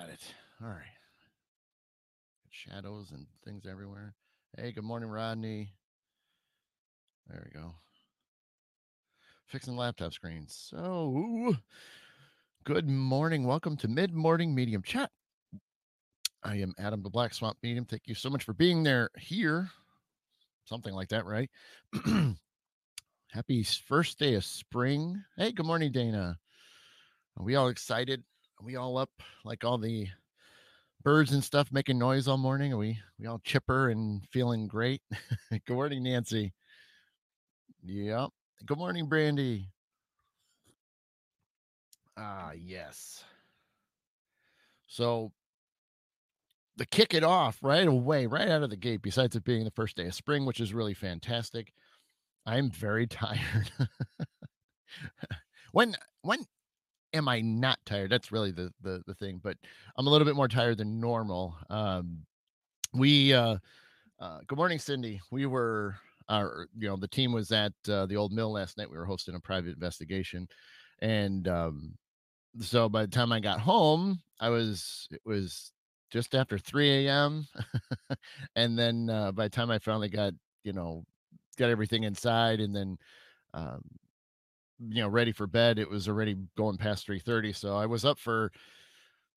[0.00, 0.34] got it.
[0.62, 0.96] All right.
[2.50, 4.14] Shadows and things everywhere.
[4.56, 5.74] Hey, good morning, Rodney.
[7.28, 7.72] There we go.
[9.46, 10.68] Fixing laptop screens.
[10.70, 11.54] So,
[12.64, 13.44] good morning.
[13.44, 15.10] Welcome to Mid Morning Medium Chat.
[16.42, 17.84] I am Adam the Black Swamp Medium.
[17.84, 19.68] Thank you so much for being there here.
[20.64, 21.50] Something like that, right?
[23.32, 25.22] Happy first day of spring.
[25.36, 26.38] Hey, good morning, Dana.
[27.36, 28.24] Are we all excited?
[28.60, 29.10] Are we all up
[29.42, 30.08] like all the
[31.02, 32.74] birds and stuff making noise all morning?
[32.74, 35.00] Are we we all chipper and feeling great?
[35.50, 36.52] good morning, Nancy.
[37.82, 38.28] Yep.
[38.66, 39.70] Good morning, Brandy.
[42.18, 43.24] Ah, yes.
[44.86, 45.32] So
[46.76, 49.70] the kick it off right away, right out of the gate, besides it being the
[49.70, 51.72] first day of spring, which is really fantastic,
[52.44, 53.70] I'm very tired.
[55.72, 56.44] when when
[57.12, 58.10] am I not tired?
[58.10, 59.56] That's really the the the thing, but
[59.96, 61.56] I'm a little bit more tired than normal.
[61.68, 62.26] Um
[62.94, 63.56] we uh
[64.20, 65.20] uh good morning, Cindy.
[65.30, 65.96] We were
[66.28, 68.90] our you know the team was at uh, the old mill last night.
[68.90, 70.48] We were hosting a private investigation,
[71.00, 71.94] and um
[72.60, 75.72] so by the time I got home, I was it was
[76.10, 77.46] just after 3 a.m.
[78.56, 80.32] and then uh, by the time I finally got,
[80.64, 81.04] you know,
[81.56, 82.98] got everything inside and then,
[83.54, 83.82] um,
[84.88, 87.52] you know, ready for bed, it was already going past 3:30.
[87.52, 88.52] So I was up for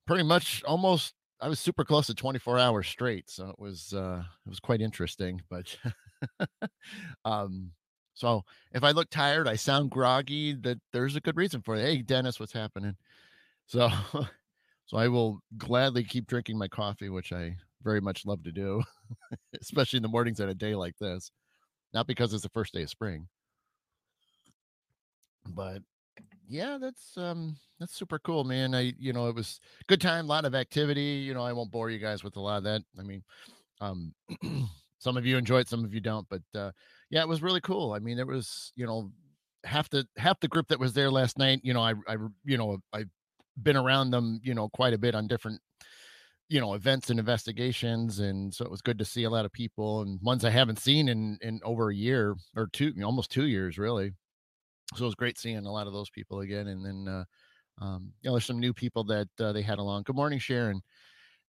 [0.08, 1.14] pretty much almost.
[1.42, 3.30] I was super close to 24 hours straight.
[3.30, 5.42] So it was uh, it was quite interesting.
[5.50, 5.78] But
[7.26, 7.72] um,
[8.14, 8.44] so
[8.74, 10.54] if I look tired, I sound groggy.
[10.54, 11.82] That there's a good reason for it.
[11.82, 12.96] Hey, Dennis, what's happening?
[13.68, 13.90] So
[14.86, 18.84] So I will gladly keep drinking my coffee, which I very much love to do,
[19.62, 21.32] especially in the mornings on a day like this.
[21.94, 23.28] Not because it's the first day of spring.
[25.48, 25.82] But
[26.48, 28.76] yeah, that's um that's super cool, man.
[28.76, 31.24] I you know, it was good time, a lot of activity.
[31.26, 32.84] You know, I won't bore you guys with a lot of that.
[33.00, 33.24] I mean,
[33.82, 34.14] um
[35.00, 36.72] some of you enjoy it, some of you don't, but uh
[37.10, 37.94] yeah, it was really cool.
[37.94, 39.12] I mean, it was, you know,
[39.66, 42.58] half the half the group that was there last night, you know, I I you
[42.58, 43.10] know, i've
[43.62, 45.62] been around them, you know, quite a bit on different,
[46.50, 49.52] you know, events and investigations, and so it was good to see a lot of
[49.54, 53.46] people and ones I haven't seen in in over a year or two, almost two
[53.48, 54.14] years, really.
[54.96, 57.24] So it was great seeing a lot of those people again, and then uh,
[57.84, 60.04] um, you know, there's some new people that uh, they had along.
[60.04, 60.82] Good morning, Sharon,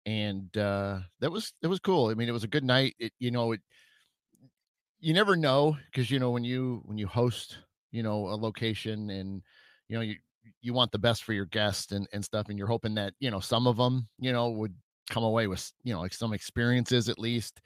[0.06, 2.10] and uh, that was it was cool.
[2.10, 2.96] I mean, it was a good night.
[3.00, 3.62] It you know it
[5.00, 7.58] you never know because you know when you when you host
[7.92, 9.42] you know a location and
[9.90, 10.16] you know you
[10.62, 13.30] you want the best for your guests and, and stuff and you're hoping that you
[13.30, 14.74] know some of them you know would
[15.10, 17.60] come away with you know like some experiences at least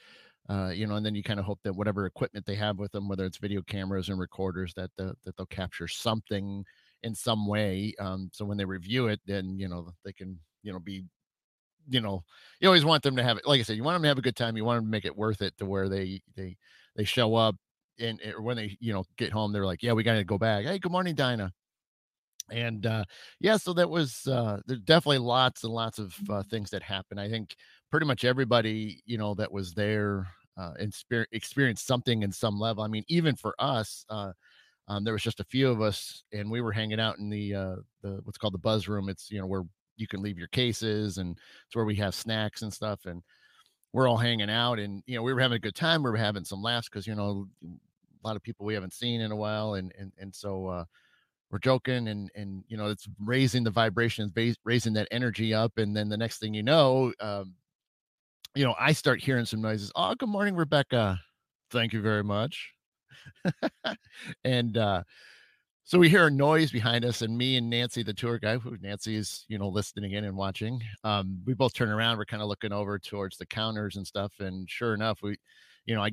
[0.49, 2.91] uh, you know, and then you kind of hope that whatever equipment they have with
[2.91, 6.63] them, whether it's video cameras and recorders, that the, that they'll capture something
[7.03, 7.93] in some way.
[7.99, 11.03] Um, so when they review it, then you know they can you know be,
[11.89, 12.23] you know,
[12.59, 13.47] you always want them to have it.
[13.47, 14.55] Like I said, you want them to have a good time.
[14.57, 16.57] You want them to make it worth it to where they they
[16.95, 17.55] they show up
[17.99, 20.37] and, and when they you know get home, they're like, yeah, we got to go
[20.37, 20.65] back.
[20.65, 21.51] Hey, good morning, Dinah
[22.51, 23.03] and uh
[23.39, 27.19] yeah so that was uh there's definitely lots and lots of uh, things that happened.
[27.19, 27.55] I think
[27.91, 30.27] pretty much everybody you know that was there
[30.57, 30.93] uh and
[31.31, 32.83] experienced something in some level.
[32.83, 34.31] I mean even for us uh
[34.89, 37.55] um, there was just a few of us and we were hanging out in the
[37.55, 39.09] uh the what's called the buzz room.
[39.09, 39.63] It's you know where
[39.97, 41.37] you can leave your cases and
[41.67, 43.21] it's where we have snacks and stuff and
[43.93, 46.03] we're all hanging out and you know we were having a good time.
[46.03, 49.21] We were having some laughs because you know a lot of people we haven't seen
[49.21, 50.85] in a while and and and so uh
[51.51, 54.31] we're joking and and you know it's raising the vibrations
[54.65, 57.53] raising that energy up and then the next thing you know um
[58.55, 61.19] you know i start hearing some noises oh good morning rebecca.
[61.69, 62.71] Thank you very much.
[64.43, 65.03] And uh
[65.83, 68.77] so we hear a noise behind us and me and nancy the tour guide who
[68.81, 72.43] nancy is you know listening in and watching um we both turn around we're kind
[72.43, 75.37] of looking over towards the counters and stuff and sure enough we
[75.85, 76.11] you know i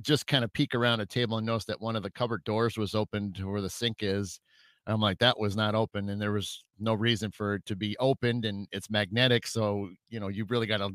[0.00, 2.76] just kind of peek around a table and notice that one of the cupboard doors
[2.76, 4.38] was open to where the sink is
[4.86, 7.96] I'm like, that was not open, and there was no reason for it to be
[7.98, 10.90] opened, and it's magnetic, so you know you really got to,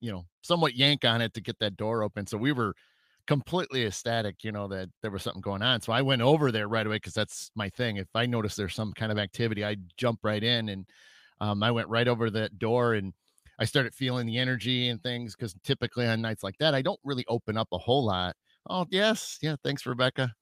[0.00, 2.26] you know, somewhat yank on it to get that door open.
[2.26, 2.74] So we were
[3.26, 5.80] completely ecstatic, you know, that there was something going on.
[5.80, 7.96] So I went over there right away because that's my thing.
[7.98, 10.86] If I notice there's some kind of activity, I jump right in, and
[11.40, 13.12] um, I went right over that door and.
[13.58, 16.98] I started feeling the energy and things because typically on nights like that, I don't
[17.04, 18.34] really open up a whole lot.
[18.70, 19.36] Oh, yes.
[19.42, 19.56] Yeah.
[19.62, 20.32] Thanks, Rebecca.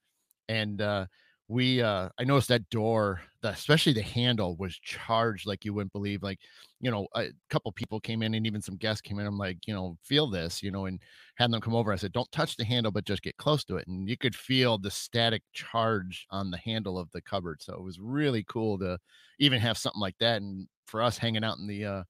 [0.48, 1.06] And uh,
[1.48, 5.92] we uh i noticed that door the, especially the handle was charged like you wouldn't
[5.92, 6.38] believe like
[6.80, 9.58] you know a couple people came in and even some guests came in i'm like
[9.66, 11.00] you know feel this you know and
[11.36, 13.76] had them come over i said don't touch the handle but just get close to
[13.76, 17.72] it and you could feel the static charge on the handle of the cupboard so
[17.72, 18.98] it was really cool to
[19.38, 22.02] even have something like that and for us hanging out in the uh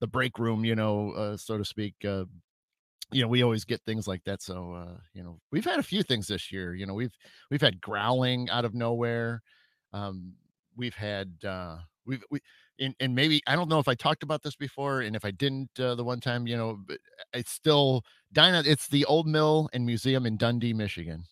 [0.00, 1.94] the break room, you know, uh, so to speak.
[2.04, 2.24] Uh,
[3.12, 4.42] you know, we always get things like that.
[4.42, 6.74] So, uh, you know, we've had a few things this year.
[6.74, 7.16] You know, we've
[7.50, 9.42] we've had growling out of nowhere.
[9.92, 10.32] Um,
[10.76, 11.76] we've had uh,
[12.06, 12.40] we've we
[12.80, 15.30] and, and maybe I don't know if I talked about this before, and if I
[15.30, 16.80] didn't, uh, the one time, you know,
[17.32, 18.64] it's still Dinah.
[18.66, 21.24] It's the Old Mill and Museum in Dundee, Michigan,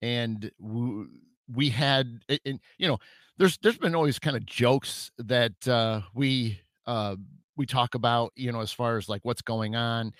[0.00, 1.04] and we,
[1.52, 2.98] we had, and you know,
[3.38, 7.16] there's there's been always kind of jokes that uh, we uh,
[7.56, 10.12] we talk about, you know, as far as like what's going on,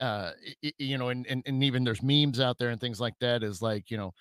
[0.00, 0.32] uh,
[0.78, 3.42] you know, and, and and even there's memes out there and things like that.
[3.42, 4.12] Is like, you know,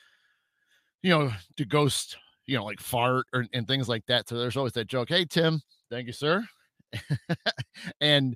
[1.03, 4.29] you know, to ghost, you know, like fart or and things like that.
[4.29, 5.09] So there's always that joke.
[5.09, 6.43] Hey, Tim, thank you, sir.
[8.01, 8.35] and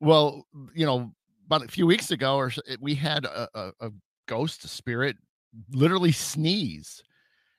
[0.00, 1.12] well, you know,
[1.46, 3.90] about a few weeks ago, or we had a, a, a
[4.26, 5.16] ghost spirit
[5.72, 7.02] literally sneeze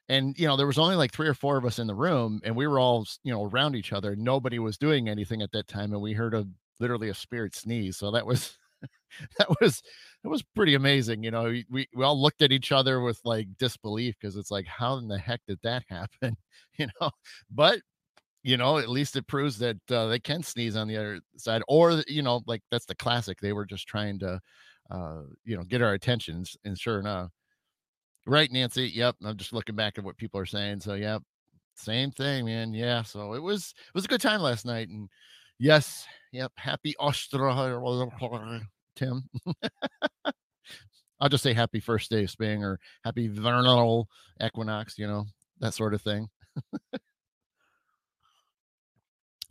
[0.10, 2.42] and you know there was only like three or four of us in the room
[2.44, 5.68] and we were all you know around each other nobody was doing anything at that
[5.68, 6.46] time and we heard a
[6.80, 8.58] literally a spirit sneeze so that was
[9.38, 9.82] that was
[10.24, 13.48] that was pretty amazing you know we, we all looked at each other with like
[13.58, 16.36] disbelief because it's like how in the heck did that happen?
[16.78, 17.12] You know?
[17.54, 17.82] But
[18.44, 21.62] you know at least it proves that uh, they can sneeze on the other side
[21.68, 24.40] or you know like that's the classic they were just trying to
[24.92, 27.32] uh you know get our attention and sure enough
[28.25, 28.88] Right, Nancy.
[28.88, 29.16] Yep.
[29.24, 30.81] I'm just looking back at what people are saying.
[30.81, 31.21] So, yep.
[31.75, 32.74] Same thing, man.
[32.74, 33.04] Yeah.
[33.04, 34.89] So it was it was a good time last night.
[34.89, 35.07] And
[35.60, 36.51] yes, yep.
[36.57, 38.62] Happy Ostara
[38.95, 39.24] Tim.
[41.21, 44.07] I'll just say happy first day of spring or happy vernal
[44.44, 45.25] equinox, you know,
[45.60, 46.27] that sort of thing.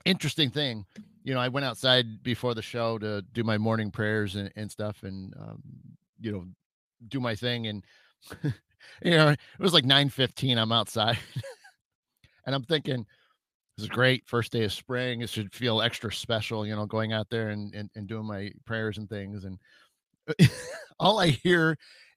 [0.04, 0.84] Interesting thing,
[1.24, 4.70] you know, I went outside before the show to do my morning prayers and, and
[4.70, 5.62] stuff and, um,
[6.18, 6.46] you know,
[7.08, 7.66] do my thing.
[7.66, 7.84] And
[8.42, 10.58] you know, it was like 9 15.
[10.58, 11.18] I'm outside
[12.46, 13.06] and I'm thinking,
[13.76, 14.26] this is great.
[14.26, 15.20] First day of spring.
[15.20, 18.50] It should feel extra special, you know, going out there and, and, and doing my
[18.64, 19.44] prayers and things.
[19.44, 19.58] And
[20.98, 21.76] all I hear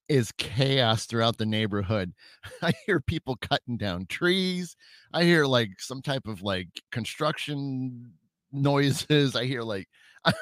[0.10, 2.14] is chaos throughout the neighborhood.
[2.62, 4.76] I hear people cutting down trees.
[5.14, 8.12] I hear like some type of like construction
[8.52, 9.36] noises.
[9.36, 9.88] I hear like,
[10.26, 10.34] I'm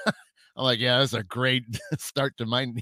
[0.56, 1.64] like, yeah, that's a great
[1.98, 2.74] start to my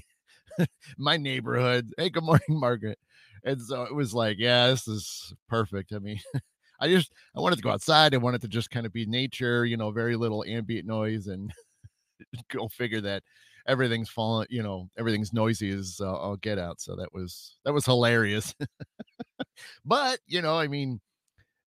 [0.98, 1.92] my neighborhood.
[1.96, 2.98] Hey, good morning, Margaret.
[3.44, 5.92] And so it was like, yeah, this is perfect.
[5.92, 6.20] I mean,
[6.80, 8.14] I just I wanted to go outside.
[8.14, 11.52] I wanted to just kind of be nature, you know, very little ambient noise, and
[12.50, 13.22] go figure that
[13.66, 16.80] everything's falling, you know, everything's noisy as uh, I'll get out.
[16.80, 18.54] So that was that was hilarious.
[19.84, 21.00] but you know, I mean,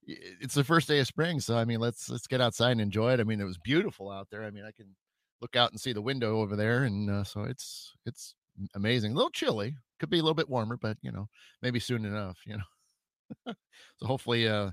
[0.07, 3.13] it's the first day of spring, so I mean, let's let's get outside and enjoy
[3.13, 3.19] it.
[3.19, 4.43] I mean, it was beautiful out there.
[4.43, 4.95] I mean, I can
[5.41, 8.35] look out and see the window over there, and uh, so it's it's
[8.75, 9.13] amazing.
[9.13, 11.27] A little chilly, could be a little bit warmer, but you know,
[11.61, 13.53] maybe soon enough, you know.
[13.97, 14.71] so hopefully, uh,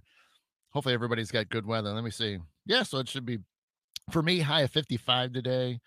[0.71, 1.93] hopefully everybody's got good weather.
[1.93, 2.39] Let me see.
[2.67, 3.39] Yeah, so it should be
[4.11, 5.81] for me high of 55 today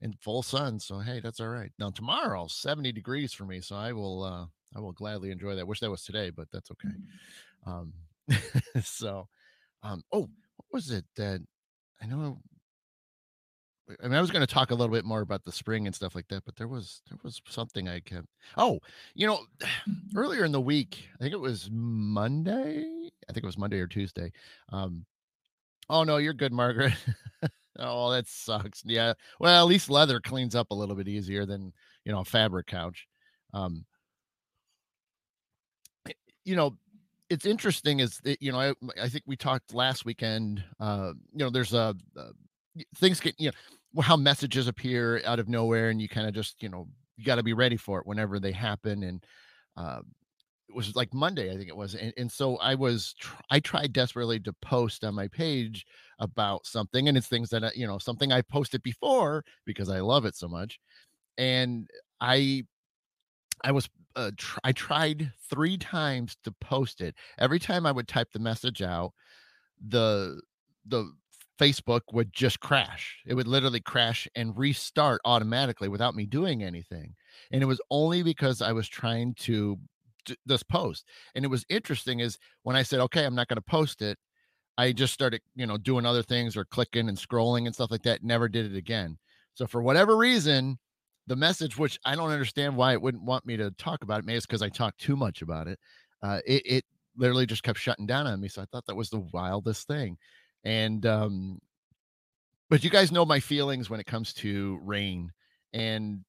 [0.00, 0.78] in full sun.
[0.78, 1.72] So hey, that's all right.
[1.78, 3.60] Now tomorrow, 70 degrees for me.
[3.60, 4.46] So I will uh
[4.76, 5.66] I will gladly enjoy that.
[5.66, 6.94] Wish that was today, but that's okay.
[7.66, 7.70] Mm-hmm.
[7.70, 7.92] Um
[8.82, 9.28] so
[9.82, 11.40] um oh, what was it that
[12.02, 12.38] I know
[14.02, 15.94] I mean, I was going to talk a little bit more about the spring and
[15.94, 18.26] stuff like that, but there was there was something I kept.
[18.56, 18.80] Oh,
[19.14, 19.40] you know,
[20.16, 23.10] earlier in the week, I think it was Monday.
[23.28, 24.32] I think it was Monday or Tuesday.
[24.72, 25.04] Um,
[25.90, 26.94] oh no, you're good, Margaret.
[27.78, 28.82] oh, that sucks.
[28.86, 29.14] Yeah.
[29.38, 31.72] Well, at least leather cleans up a little bit easier than
[32.04, 33.06] you know a fabric couch.
[33.52, 33.84] Um,
[36.44, 36.76] you know,
[37.30, 40.64] it's interesting is that you know I, I think we talked last weekend.
[40.80, 42.22] Uh, you know, there's a, a
[42.96, 43.50] things get you
[43.94, 47.24] know how messages appear out of nowhere and you kind of just you know you
[47.24, 49.24] got to be ready for it whenever they happen and
[49.76, 50.00] uh,
[50.68, 53.60] it was like monday i think it was and, and so i was tr- i
[53.60, 55.86] tried desperately to post on my page
[56.18, 60.00] about something and it's things that I, you know something i posted before because i
[60.00, 60.80] love it so much
[61.38, 61.88] and
[62.20, 62.64] i
[63.62, 67.14] i was uh, tr- i tried three times to post it.
[67.38, 69.12] Every time i would type the message out
[69.88, 70.40] the
[70.86, 71.12] the
[71.58, 73.22] Facebook would just crash.
[73.26, 77.14] It would literally crash and restart automatically without me doing anything.
[77.52, 79.78] And it was only because I was trying to
[80.24, 81.06] d- this post.
[81.34, 84.18] And it was interesting is when I said, okay, I'm not going to post it,
[84.76, 88.02] I just started, you know, doing other things or clicking and scrolling and stuff like
[88.02, 88.24] that.
[88.24, 89.18] Never did it again.
[89.54, 90.78] So for whatever reason,
[91.28, 94.24] the message, which I don't understand why it wouldn't want me to talk about it,
[94.24, 95.78] maybe it's because I talk too much about it.
[96.22, 96.84] Uh, it, it
[97.16, 98.48] literally just kept shutting down on me.
[98.48, 100.16] So I thought that was the wildest thing
[100.64, 101.58] and um
[102.70, 105.32] but you guys know my feelings when it comes to rain
[105.72, 106.20] and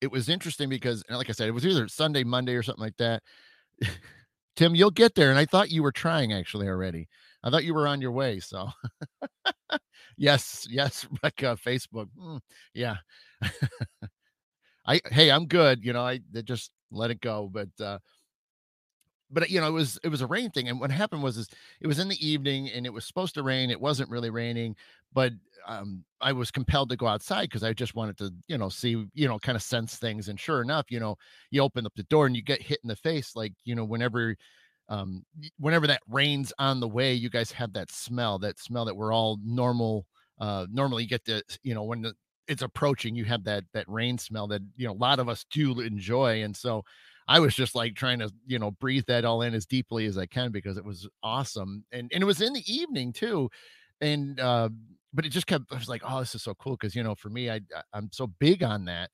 [0.00, 2.96] it was interesting because like i said it was either sunday monday or something like
[2.96, 3.22] that
[4.56, 7.08] tim you'll get there and i thought you were trying actually already
[7.42, 8.40] I thought you were on your way.
[8.40, 8.68] So,
[10.16, 12.08] yes, yes, Rebecca, Facebook.
[12.18, 12.40] Mm,
[12.74, 12.96] yeah.
[14.86, 15.84] I, hey, I'm good.
[15.84, 17.48] You know, I just let it go.
[17.52, 17.98] But, uh,
[19.30, 21.48] but you know it was it was a rain thing and what happened was is
[21.80, 24.74] it was in the evening and it was supposed to rain it wasn't really raining
[25.12, 25.32] but
[25.66, 29.06] um i was compelled to go outside because i just wanted to you know see
[29.14, 31.16] you know kind of sense things and sure enough you know
[31.50, 33.84] you open up the door and you get hit in the face like you know
[33.84, 34.36] whenever
[34.88, 35.24] um
[35.58, 39.12] whenever that rain's on the way you guys have that smell that smell that we're
[39.12, 40.06] all normal
[40.40, 42.12] uh normally get the you know when the,
[42.48, 45.44] it's approaching you have that that rain smell that you know a lot of us
[45.52, 46.82] do enjoy and so
[47.30, 50.18] I was just like trying to, you know, breathe that all in as deeply as
[50.18, 51.84] I can because it was awesome.
[51.92, 53.50] And and it was in the evening too.
[54.02, 54.70] And uh,
[55.14, 56.76] but it just kept I was like, oh, this is so cool.
[56.78, 57.60] Cause you know, for me, I
[57.94, 59.10] I'm so big on that.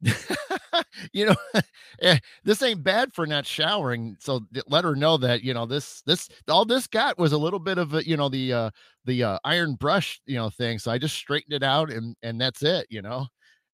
[1.12, 1.36] you know,
[2.02, 4.16] eh, this ain't bad for not showering.
[4.20, 7.60] So let her know that, you know, this this all this got was a little
[7.60, 8.70] bit of a, you know, the uh
[9.04, 10.78] the uh iron brush, you know, thing.
[10.78, 13.26] So I just straightened it out and and that's it, you know.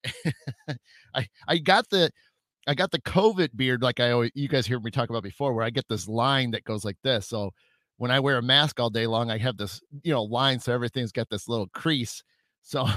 [1.15, 2.11] I I got the
[2.67, 5.53] I got the COVID beard, like I always, you guys hear me talk about before,
[5.53, 7.27] where I get this line that goes like this.
[7.27, 7.51] So
[7.97, 10.59] when I wear a mask all day long, I have this, you know, line.
[10.59, 12.23] So everything's got this little crease.
[12.61, 12.87] So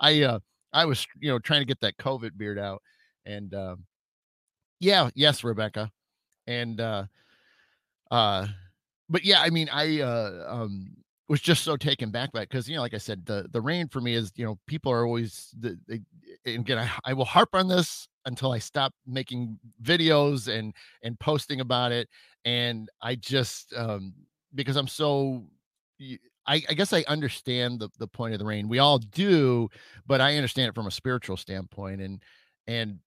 [0.00, 0.40] I, uh,
[0.74, 2.82] I was, you know, trying to get that COVID beard out.
[3.24, 3.76] And, uh,
[4.80, 5.90] yeah, yes, Rebecca.
[6.46, 7.04] And, uh,
[8.10, 8.48] uh,
[9.08, 10.96] but yeah, I mean, I, uh, um,
[11.28, 13.60] was just so taken back by it because you know like i said the the
[13.60, 16.00] rain for me is you know people are always the, they,
[16.52, 21.60] again I, I will harp on this until i stop making videos and and posting
[21.60, 22.08] about it
[22.44, 24.12] and i just um
[24.54, 25.44] because i'm so
[26.46, 28.68] I, I guess I understand the, the point of the rain.
[28.68, 29.68] We all do,
[30.06, 32.20] but I understand it from a spiritual standpoint and
[32.66, 32.98] and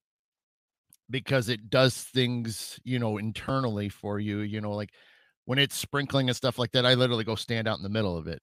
[1.09, 4.91] because it does things, you know, internally for you, you know, like
[5.45, 8.17] when it's sprinkling and stuff like that, I literally go stand out in the middle
[8.17, 8.41] of it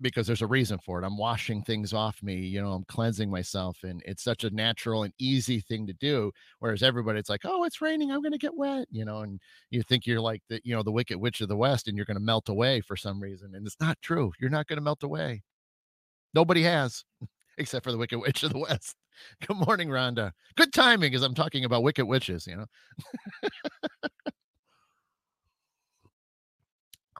[0.00, 1.06] because there's a reason for it.
[1.06, 5.04] I'm washing things off me, you know, I'm cleansing myself and it's such a natural
[5.04, 8.38] and easy thing to do whereas everybody it's like, "Oh, it's raining, I'm going to
[8.38, 11.40] get wet," you know, and you think you're like the, you know, the wicked witch
[11.40, 13.98] of the west and you're going to melt away for some reason and it's not
[14.02, 14.32] true.
[14.40, 15.42] You're not going to melt away.
[16.34, 17.04] Nobody has
[17.58, 18.96] except for the wicked witch of the west.
[19.46, 20.32] Good morning, Rhonda.
[20.56, 22.66] Good timing because I'm talking about wicked witches, you know.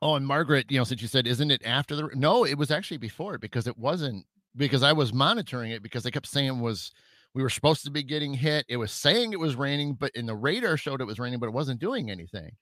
[0.04, 2.10] Oh, and Margaret, you know, since you said, isn't it after the?
[2.14, 6.12] No, it was actually before because it wasn't because I was monitoring it because they
[6.12, 6.92] kept saying was
[7.34, 8.66] we were supposed to be getting hit.
[8.68, 11.48] It was saying it was raining, but in the radar showed it was raining, but
[11.48, 12.52] it wasn't doing anything.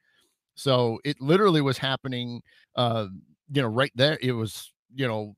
[0.56, 2.42] So it literally was happening.
[2.76, 3.08] Uh,
[3.52, 4.18] you know, right there.
[4.22, 5.36] It was, you know,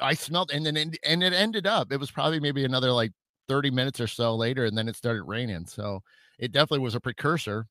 [0.00, 1.92] I smelled, and then and it ended up.
[1.92, 3.12] It was probably maybe another like
[3.48, 5.66] 30 minutes or so later, and then it started raining.
[5.66, 6.02] So
[6.38, 7.66] it definitely was a precursor.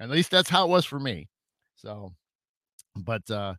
[0.00, 1.28] At least that's how it was for me.
[1.76, 2.14] So
[3.02, 3.54] but uh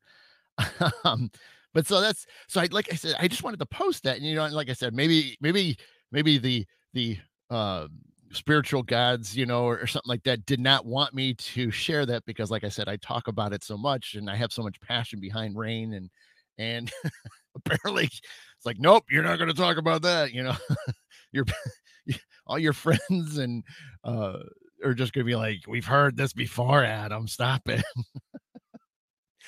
[1.04, 1.30] um
[1.74, 4.18] but so that's so I like I said, I just wanted to post that.
[4.18, 5.78] And you know, and like I said, maybe maybe
[6.12, 7.18] maybe the the
[7.50, 7.88] uh
[8.32, 12.06] spiritual gods, you know, or, or, something like that did not want me to share
[12.06, 14.62] that because like I said, I talk about it so much and I have so
[14.62, 16.10] much passion behind rain and
[16.58, 16.92] and
[17.56, 20.56] apparently it's like, nope, you're not gonna talk about that, you know.
[21.32, 21.46] your
[22.48, 23.64] all your friends and
[24.04, 24.40] uh
[24.84, 27.28] are just gonna be like, We've heard this before, Adam.
[27.28, 27.84] Stop it.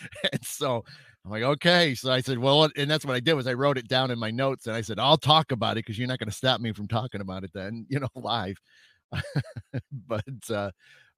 [0.32, 0.84] and so
[1.26, 1.94] I'm like, okay.
[1.96, 4.20] So I said, well, and that's what I did was I wrote it down in
[4.20, 6.60] my notes and I said, I'll talk about it because you're not going to stop
[6.62, 8.58] me from talking about it then, you know, live.
[10.08, 10.72] but uh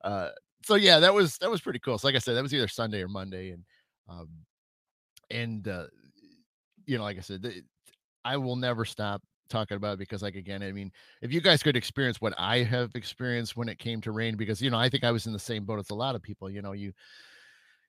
[0.03, 0.29] uh
[0.65, 1.97] so yeah, that was that was pretty cool.
[1.97, 3.51] So like I said, that was either Sunday or Monday.
[3.51, 3.63] And
[4.09, 4.29] um
[5.29, 5.85] and uh
[6.85, 7.45] you know, like I said,
[8.25, 11.61] I will never stop talking about it because like again i mean if you guys
[11.61, 14.89] could experience what i have experienced when it came to rain because you know i
[14.89, 16.91] think i was in the same boat as a lot of people you know you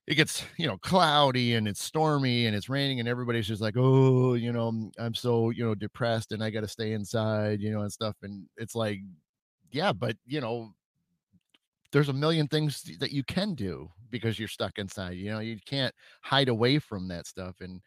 [0.07, 3.75] it gets you know cloudy and it's stormy and it's raining and everybody's just like
[3.77, 7.61] oh you know mm, i'm so you know depressed and i got to stay inside
[7.61, 9.01] you know and stuff and it's like
[9.73, 10.71] yeah but you know
[11.93, 15.59] there's a million things that you can do because you're stuck inside you know you
[15.65, 17.81] can't hide away from that stuff and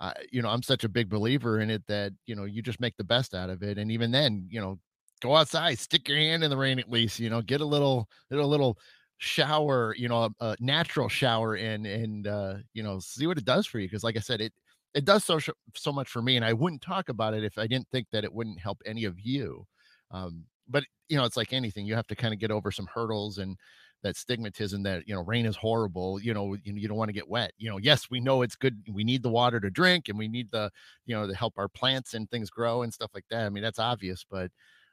[0.00, 2.80] uh, you know i'm such a big believer in it that you know you just
[2.80, 4.78] make the best out of it and even then you know
[5.20, 8.08] go outside stick your hand in the rain at least you know get a little
[8.30, 8.78] get a little
[9.18, 13.44] shower, you know, a, a natural shower in and uh, you know, see what it
[13.44, 13.88] does for you.
[13.88, 14.52] Cause like I said, it
[14.94, 15.38] it does so
[15.74, 16.36] so much for me.
[16.36, 19.04] And I wouldn't talk about it if I didn't think that it wouldn't help any
[19.04, 19.66] of you.
[20.10, 22.86] Um, but you know, it's like anything, you have to kind of get over some
[22.86, 23.56] hurdles and
[24.02, 27.14] that stigmatism that you know rain is horrible you know you, you don't want to
[27.14, 30.08] get wet you know yes we know it's good we need the water to drink
[30.08, 30.70] and we need the
[31.06, 33.62] you know to help our plants and things grow and stuff like that i mean
[33.62, 34.50] that's obvious but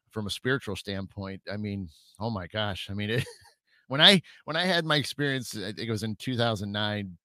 [0.10, 1.88] from a spiritual standpoint i mean
[2.20, 3.26] oh my gosh i mean it
[3.88, 7.18] when I when I had my experience, I think it was in 2009.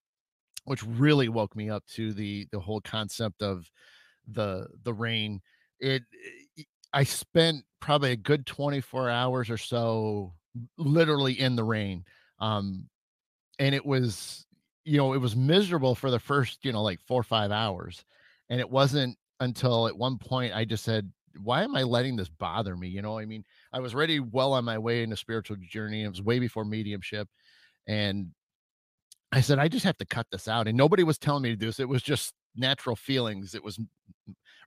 [0.65, 3.69] which really woke me up to the the whole concept of
[4.27, 5.41] the the rain.
[5.79, 6.03] It
[6.59, 10.33] i I spent probably a good 24 hours or so
[10.77, 12.05] literally in the rain.
[12.39, 12.89] Um,
[13.59, 14.45] and it was,
[14.85, 18.03] you know, it was miserable for the first, you know, like 4 or 5 hours.
[18.49, 22.29] And it wasn't until at one point I just said, "Why am I letting this
[22.29, 25.17] bother me?" You know, I mean, I was already well on my way in a
[25.17, 26.03] spiritual journey.
[26.03, 27.27] It was way before mediumship.
[27.87, 28.31] And
[29.31, 31.55] I said, "I just have to cut this out." And nobody was telling me to
[31.55, 31.79] do this.
[31.79, 33.55] It was just natural feelings.
[33.55, 33.79] It was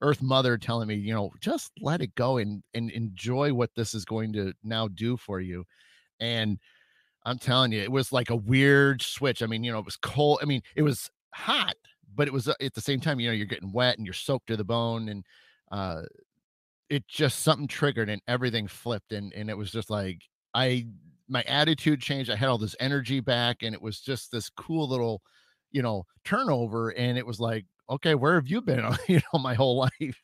[0.00, 3.94] Earth Mother telling me, you know, just let it go and and enjoy what this
[3.94, 5.64] is going to now do for you.
[6.21, 6.59] And
[7.25, 9.42] I'm telling you, it was like a weird switch.
[9.42, 10.40] I mean, you know, it was cold.
[10.42, 11.75] I mean, it was hot,
[12.14, 14.14] but it was uh, at the same time, you know, you're getting wet and you're
[14.14, 15.25] soaked to the bone, and
[15.71, 16.02] uh,
[16.91, 20.21] it just something triggered and everything flipped, and and it was just like
[20.55, 20.87] I
[21.29, 22.31] my attitude changed.
[22.31, 25.23] I had all this energy back, and it was just this cool little,
[25.73, 26.91] you know, turnover.
[26.91, 28.85] And it was like, okay, where have you been?
[29.09, 30.23] you know, my whole life.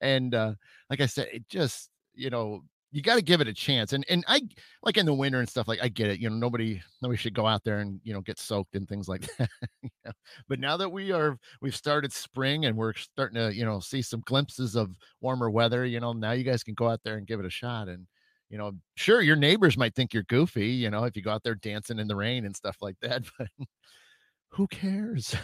[0.00, 0.54] And uh,
[0.90, 3.92] like I said, it just, you know, you got to give it a chance.
[3.92, 4.40] And and I
[4.82, 6.20] like in the winter and stuff, like I get it.
[6.20, 9.08] You know, nobody nobody should go out there and you know get soaked and things
[9.08, 9.50] like that.
[9.82, 10.12] you know?
[10.48, 14.02] But now that we are we've started spring and we're starting to, you know, see
[14.02, 14.90] some glimpses of
[15.20, 17.50] warmer weather, you know, now you guys can go out there and give it a
[17.50, 17.88] shot.
[17.88, 18.06] And
[18.48, 21.42] you know, sure, your neighbors might think you're goofy, you know, if you go out
[21.42, 23.48] there dancing in the rain and stuff like that, but
[24.50, 25.34] who cares?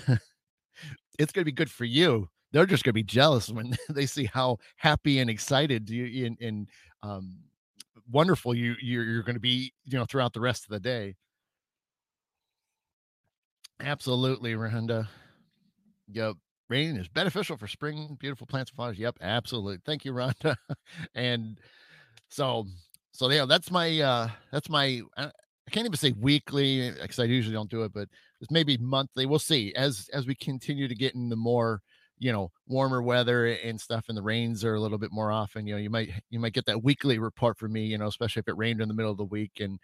[1.18, 2.28] it's going to be good for you.
[2.52, 6.38] They're just going to be jealous when they see how happy and excited you and,
[6.40, 6.68] and
[7.04, 7.36] um,
[8.10, 11.14] wonderful you you're, you're going to be, you know, throughout the rest of the day.
[13.80, 15.06] Absolutely, Rhonda.
[16.08, 16.36] Yep.
[16.70, 18.98] Rain is beneficial for spring, beautiful plants and flowers.
[18.98, 19.78] Yep, absolutely.
[19.84, 20.56] Thank you, Rhonda.
[21.14, 21.58] and
[22.28, 22.66] so,
[23.12, 27.24] so yeah, that's my uh that's my I I can't even say weekly because I
[27.24, 28.08] usually don't do it, but
[28.40, 29.26] it's maybe monthly.
[29.26, 31.80] We'll see as as we continue to get into more,
[32.18, 35.66] you know, warmer weather and stuff, and the rains are a little bit more often.
[35.66, 37.84] You know, you might you might get that weekly report from me.
[37.84, 39.78] You know, especially if it rained in the middle of the week, and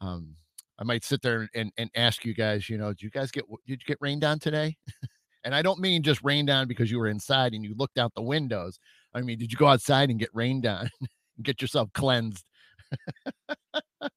[0.00, 0.34] um,
[0.78, 2.68] I might sit there and and ask you guys.
[2.68, 4.76] You know, did you guys get did you get rained on today?
[5.44, 8.14] And I don't mean just rained on because you were inside and you looked out
[8.14, 8.78] the windows.
[9.12, 10.88] I mean, did you go outside and get rained on?
[11.42, 12.44] get yourself cleansed.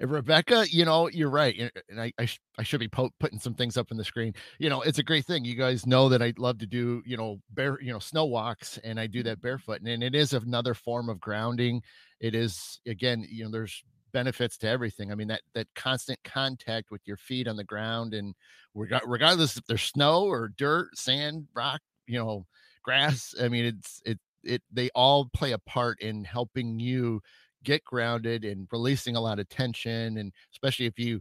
[0.00, 1.70] Rebecca, you know, you're right.
[1.88, 4.34] And I, I, sh- I should be po- putting some things up on the screen.
[4.58, 5.44] You know, it's a great thing.
[5.44, 8.78] You guys know that I love to do, you know, bear, you know, snow walks,
[8.78, 9.28] and I do mm-hmm.
[9.28, 9.80] that barefoot.
[9.80, 11.82] And, and it is another form of grounding.
[12.20, 15.12] It is, again, you know, there's benefits to everything.
[15.12, 18.34] I mean, that that constant contact with your feet on the ground, and
[18.74, 22.46] reg- regardless if there's snow or dirt, sand, rock, you know,
[22.82, 23.34] grass.
[23.40, 27.20] I mean, it's it it they all play a part in helping you
[27.64, 31.20] get grounded and releasing a lot of tension and especially if you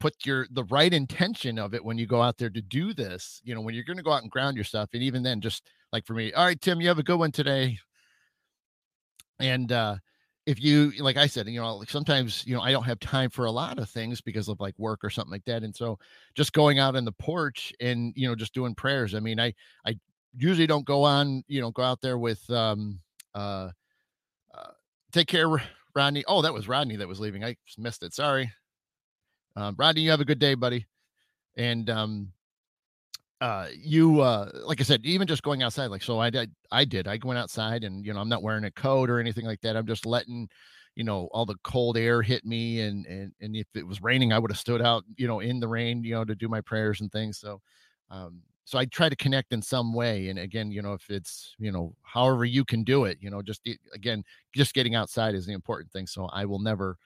[0.00, 3.40] put your the right intention of it when you go out there to do this
[3.44, 5.68] you know when you're going to go out and ground yourself and even then just
[5.92, 7.78] like for me all right tim you have a good one today.
[9.40, 9.96] And uh
[10.48, 13.28] if you like i said you know like sometimes you know i don't have time
[13.28, 15.98] for a lot of things because of like work or something like that and so
[16.34, 19.52] just going out on the porch and you know just doing prayers i mean i
[19.86, 19.94] i
[20.38, 22.98] usually don't go on you know go out there with um
[23.34, 23.70] uh uh,
[25.12, 25.48] take care,
[25.94, 26.24] Rodney.
[26.26, 27.44] Oh, that was Rodney that was leaving.
[27.44, 28.14] I missed it.
[28.14, 28.50] Sorry.
[29.56, 30.86] Um, Rodney, you have a good day, buddy.
[31.56, 32.32] And um,
[33.40, 36.52] uh, you, uh, like I said, even just going outside, like so, I did.
[36.70, 37.08] I did.
[37.08, 39.76] I went outside, and you know, I'm not wearing a coat or anything like that.
[39.76, 40.48] I'm just letting,
[40.94, 44.32] you know, all the cold air hit me, and and and if it was raining,
[44.32, 46.60] I would have stood out, you know, in the rain, you know, to do my
[46.60, 47.38] prayers and things.
[47.38, 47.60] So,
[48.10, 50.28] um, so I try to connect in some way.
[50.28, 53.40] And again, you know, if it's, you know, however you can do it, you know,
[53.40, 54.22] just again,
[54.54, 56.06] just getting outside is the important thing.
[56.06, 56.98] So I will never,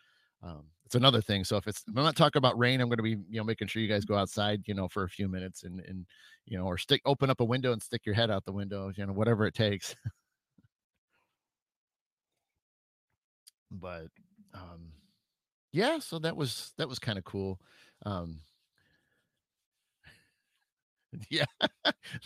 [0.42, 1.44] um, it's another thing.
[1.44, 3.44] So if it's, if I'm not talking about rain, I'm going to be, you know,
[3.44, 6.04] making sure you guys go outside, you know, for a few minutes and, and,
[6.46, 8.90] you know, or stick, open up a window and stick your head out the window,
[8.96, 9.94] you know, whatever it takes.
[13.70, 14.08] but,
[14.52, 14.90] um,
[15.70, 17.60] yeah, so that was, that was kind of cool.
[18.04, 18.40] Um,
[21.30, 21.44] yeah.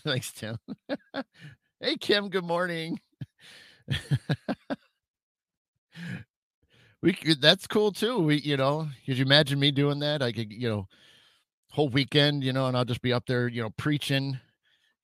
[0.04, 0.56] Thanks, Tim.
[1.80, 2.98] hey, Kim, good morning.
[7.02, 8.18] We could that's cool too.
[8.18, 10.22] We, you know, could you imagine me doing that?
[10.22, 10.88] I could, you know,
[11.70, 14.38] whole weekend, you know, and I'll just be up there, you know, preaching,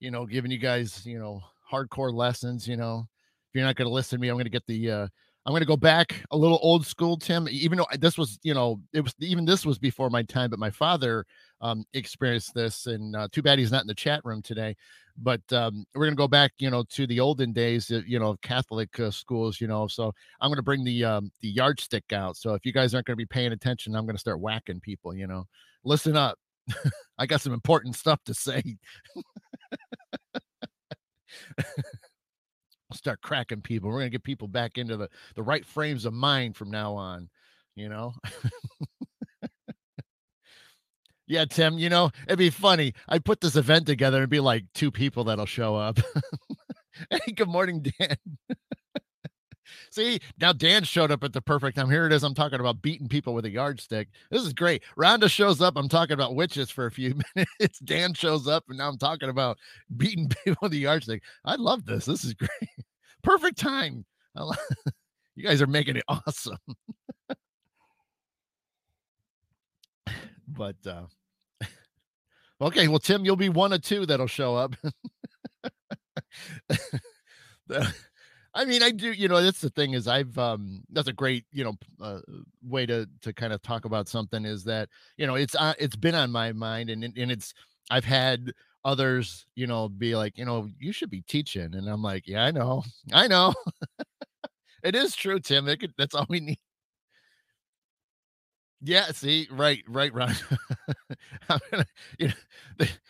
[0.01, 3.07] you know, giving you guys, you know, hardcore lessons, you know.
[3.51, 5.09] If you're not going to listen to me, I'm going to get the uh
[5.44, 8.55] I'm going to go back a little old school, Tim, even though this was, you
[8.55, 11.24] know, it was even this was before my time, but my father
[11.61, 14.74] um experienced this and uh, too bad he's not in the chat room today.
[15.18, 18.18] But um we're going to go back, you know, to the olden days, uh, you
[18.18, 19.87] know, of Catholic uh, schools, you know.
[19.88, 22.37] So I'm going to bring the um the yardstick out.
[22.37, 24.81] So if you guys aren't going to be paying attention, I'm going to start whacking
[24.81, 25.46] people, you know.
[25.85, 26.38] Listen up
[27.18, 28.62] I got some important stuff to say.
[32.92, 33.90] start cracking people.
[33.90, 37.28] We're gonna get people back into the the right frames of mind from now on.
[37.74, 38.12] You know.
[41.26, 41.78] yeah, Tim.
[41.78, 42.94] You know it'd be funny.
[43.09, 45.98] I put this event together and be like two people that'll show up.
[47.11, 48.16] hey, good morning, Dan.
[49.92, 51.90] See, now Dan showed up at the perfect time.
[51.90, 52.22] Here it is.
[52.22, 54.09] I'm talking about beating people with a yardstick.
[54.31, 54.83] This is great.
[54.96, 55.76] Rhonda shows up.
[55.76, 57.78] I'm talking about witches for a few minutes.
[57.81, 59.59] Dan shows up, and now I'm talking about
[59.98, 61.22] beating people with a yardstick.
[61.44, 62.07] I love this.
[62.07, 62.48] This is great.
[63.22, 64.07] Perfect time.
[65.35, 66.57] you guys are making it awesome.
[70.48, 71.02] but uh
[72.62, 74.74] okay, well, Tim, you'll be one of two that'll show up.
[78.55, 81.45] I mean, I do, you know, that's the thing is I've um that's a great,
[81.53, 82.21] you know, uh,
[82.62, 85.97] way to to kind of talk about something is that, you know, it's uh, it's
[85.97, 87.55] been on my mind and and it's
[87.91, 88.53] I've had
[88.85, 92.45] others, you know, be like, you know, you should be teaching and I'm like, yeah,
[92.45, 92.83] I know.
[93.12, 93.55] I know.
[94.83, 95.69] it is true, Tim.
[95.69, 96.59] It could, that's all we need.
[98.85, 100.43] Yeah, see, right, right, right.
[102.19, 102.87] You know,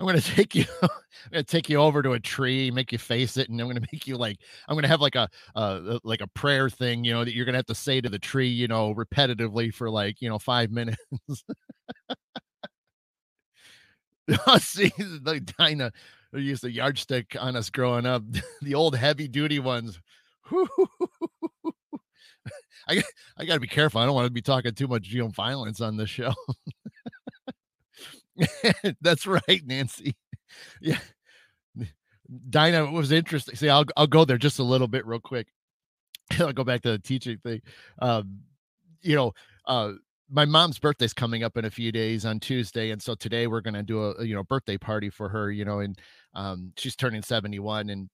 [0.00, 0.64] I'm gonna take you.
[0.82, 0.88] I'm
[1.30, 4.06] gonna take you over to a tree, make you face it, and I'm gonna make
[4.06, 4.38] you like.
[4.66, 7.58] I'm gonna have like a, uh, like a prayer thing, you know, that you're gonna
[7.58, 10.96] have to say to the tree, you know, repetitively for like, you know, five minutes.
[14.60, 15.92] see, the Dinah
[16.32, 18.22] used a yardstick on us growing up.
[18.62, 19.98] the old heavy duty ones.
[22.88, 23.02] I
[23.36, 24.00] I got to be careful.
[24.00, 26.32] I don't want to be talking too much know, violence on this show.
[29.00, 30.16] That's right, Nancy.
[30.80, 30.98] Yeah.
[32.48, 33.56] Dinah it was interesting.
[33.56, 35.48] See, I'll I'll go there just a little bit real quick.
[36.38, 37.60] I'll go back to the teaching thing.
[38.00, 38.40] Um,
[39.02, 39.32] you know,
[39.66, 39.92] uh,
[40.30, 43.60] my mom's birthday's coming up in a few days on Tuesday, and so today we're
[43.62, 45.50] gonna do a you know birthday party for her.
[45.50, 45.98] You know, and
[46.34, 48.08] um, she's turning seventy one, and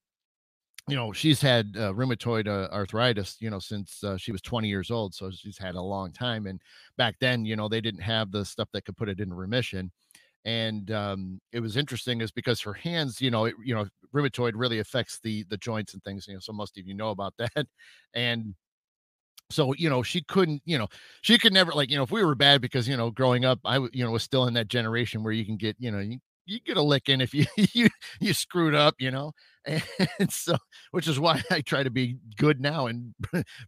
[0.88, 4.68] you know she's had uh, rheumatoid uh, arthritis you know since uh, she was 20
[4.68, 6.60] years old so she's had a long time and
[6.96, 9.90] back then you know they didn't have the stuff that could put it in remission
[10.46, 14.54] and um, it was interesting is because her hands you know it, you know rheumatoid
[14.56, 17.34] really affects the the joints and things you know so most of you know about
[17.38, 17.68] that
[18.14, 18.54] and
[19.50, 20.88] so you know she couldn't you know
[21.22, 23.60] she could never like you know if we were bad because you know growing up
[23.64, 26.18] i you know was still in that generation where you can get you know you,
[26.46, 27.88] you get a licking if you you
[28.20, 29.32] you screwed up you know
[29.66, 30.56] and so
[30.90, 33.14] which is why i try to be good now and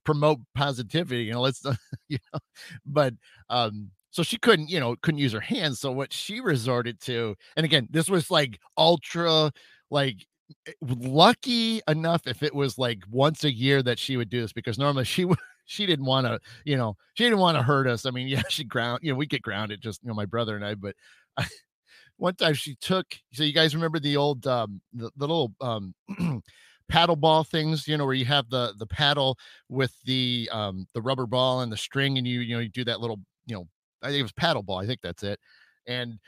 [0.04, 1.64] promote positivity you know let's
[2.08, 2.40] you know
[2.84, 3.14] but
[3.50, 7.34] um so she couldn't you know couldn't use her hands so what she resorted to
[7.56, 9.50] and again this was like ultra
[9.90, 10.26] like
[10.66, 14.52] eh, lucky enough if it was like once a year that she would do this
[14.52, 17.86] because normally she would she didn't want to, you know, she didn't want to hurt
[17.86, 18.06] us.
[18.06, 20.56] I mean, yeah, she ground, you know, we get grounded, just you know, my brother
[20.56, 20.74] and I.
[20.74, 20.96] But
[21.36, 21.46] I,
[22.16, 25.94] one time she took, so you guys remember the old, um, the, the little um,
[26.88, 31.02] paddle ball things, you know, where you have the the paddle with the um the
[31.02, 33.68] rubber ball and the string, and you you know you do that little, you know,
[34.02, 34.78] I think it was paddle ball.
[34.78, 35.38] I think that's it,
[35.86, 36.18] and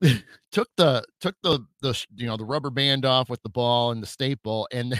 [0.52, 4.02] took the took the the you know the rubber band off with the ball and
[4.02, 4.98] the staple and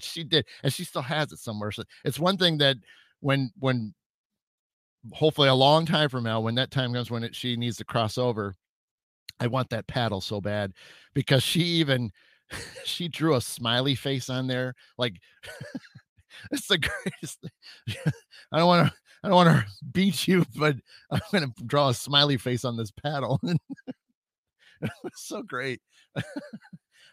[0.00, 1.72] she did, and she still has it somewhere.
[1.72, 2.76] So it's one thing that
[3.20, 3.94] when when
[5.12, 7.84] hopefully a long time from now, when that time comes when it, she needs to
[7.84, 8.54] cross over,
[9.40, 10.72] I want that paddle so bad
[11.14, 12.10] because she even
[12.84, 15.14] she drew a smiley face on there, like
[16.52, 17.46] it's the greatest.
[18.52, 18.94] I don't want to.
[19.22, 20.76] I don't want to beat you, but
[21.10, 23.40] I'm going to draw a smiley face on this paddle.
[23.46, 25.80] it was so great.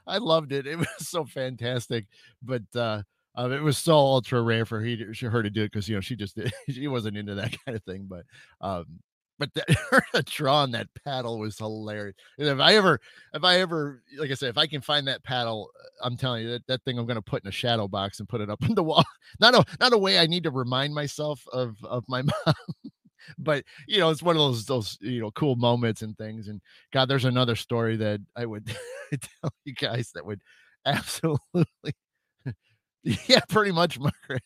[0.08, 0.68] I loved it.
[0.68, 2.06] It was so fantastic.
[2.44, 3.02] But uh,
[3.36, 6.16] um, it was so ultra rare for her to do it because you know she
[6.16, 6.40] just
[6.70, 8.08] she wasn't into that kind of thing.
[8.10, 8.26] But
[8.62, 8.86] um,
[9.38, 12.16] but that, drawing that paddle was hilarious.
[12.38, 13.00] And if I ever,
[13.34, 15.70] if I ever, like I said, if I can find that paddle,
[16.02, 18.30] I'm telling you that that thing I'm going to put in a shadow box and
[18.30, 19.04] put it up on the wall.
[19.40, 22.56] Not a not a way I need to remind myself of of my mom
[23.38, 26.48] but you know, it's one of those those you know cool moments and things.
[26.48, 28.68] And God, there's another story that I would
[29.12, 30.42] tell you guys that would
[30.86, 31.94] absolutely,
[33.04, 34.44] yeah, pretty much, Margaret.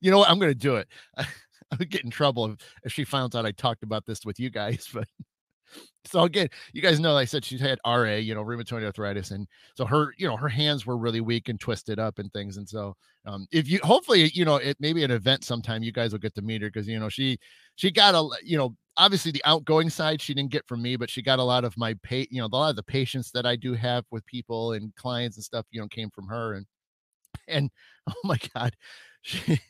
[0.00, 0.30] You know what?
[0.30, 0.88] I'm going to do it.
[1.72, 4.38] I, would get in trouble if, if she found out I talked about this with
[4.38, 5.08] you guys, but
[6.04, 9.46] so again, you guys know, I said she had RA, you know, rheumatoid arthritis, and
[9.76, 12.56] so her, you know, her hands were really weak and twisted up and things.
[12.56, 12.94] And so,
[13.26, 16.34] um, if you hopefully, you know, it maybe an event sometime, you guys will get
[16.36, 17.38] to meet her because you know she
[17.74, 21.10] she got a you know obviously the outgoing side she didn't get from me, but
[21.10, 23.46] she got a lot of my pay, you know, a lot of the patience that
[23.46, 26.54] I do have with people and clients and stuff, you know, came from her.
[26.54, 26.66] And
[27.48, 27.70] and
[28.08, 28.74] oh my god,
[29.22, 29.60] she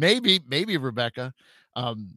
[0.00, 1.32] maybe maybe Rebecca,
[1.76, 2.16] um,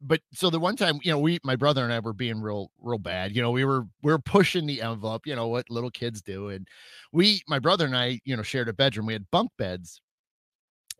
[0.00, 2.70] but so the one time, you know, we my brother and I were being real
[2.80, 3.34] real bad.
[3.34, 6.48] You know, we were we were pushing the envelope, you know, what little kids do.
[6.50, 6.66] And
[7.12, 9.06] we my brother and I, you know, shared a bedroom.
[9.06, 10.00] We had bunk beds.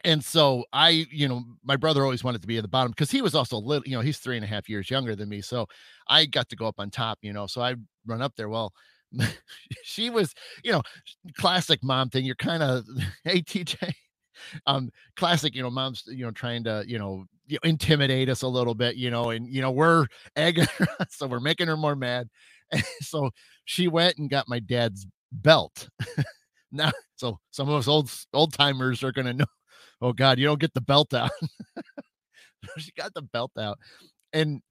[0.05, 3.11] And so I, you know, my brother always wanted to be at the bottom because
[3.11, 5.41] he was also little, you know, he's three and a half years younger than me.
[5.41, 5.67] So
[6.09, 7.47] I got to go up on top, you know.
[7.47, 8.49] So I run up there.
[8.49, 8.73] Well,
[9.85, 10.83] she was, you know,
[11.37, 12.25] classic mom thing.
[12.25, 12.85] You're kind of,
[13.25, 13.93] hey TJ,
[14.67, 18.43] um, classic, you know, mom's, you know, trying to, you know, you know, intimidate us
[18.43, 21.77] a little bit, you know, and you know, we're egging her, so we're making her
[21.77, 22.29] more mad.
[22.73, 23.29] And so
[23.67, 25.91] she went and got my dad's belt.
[26.73, 29.45] now, so some of us old old timers are gonna know,
[30.01, 31.31] oh God, you don't get the belt out.
[32.79, 33.79] she got the belt out.
[34.33, 34.63] And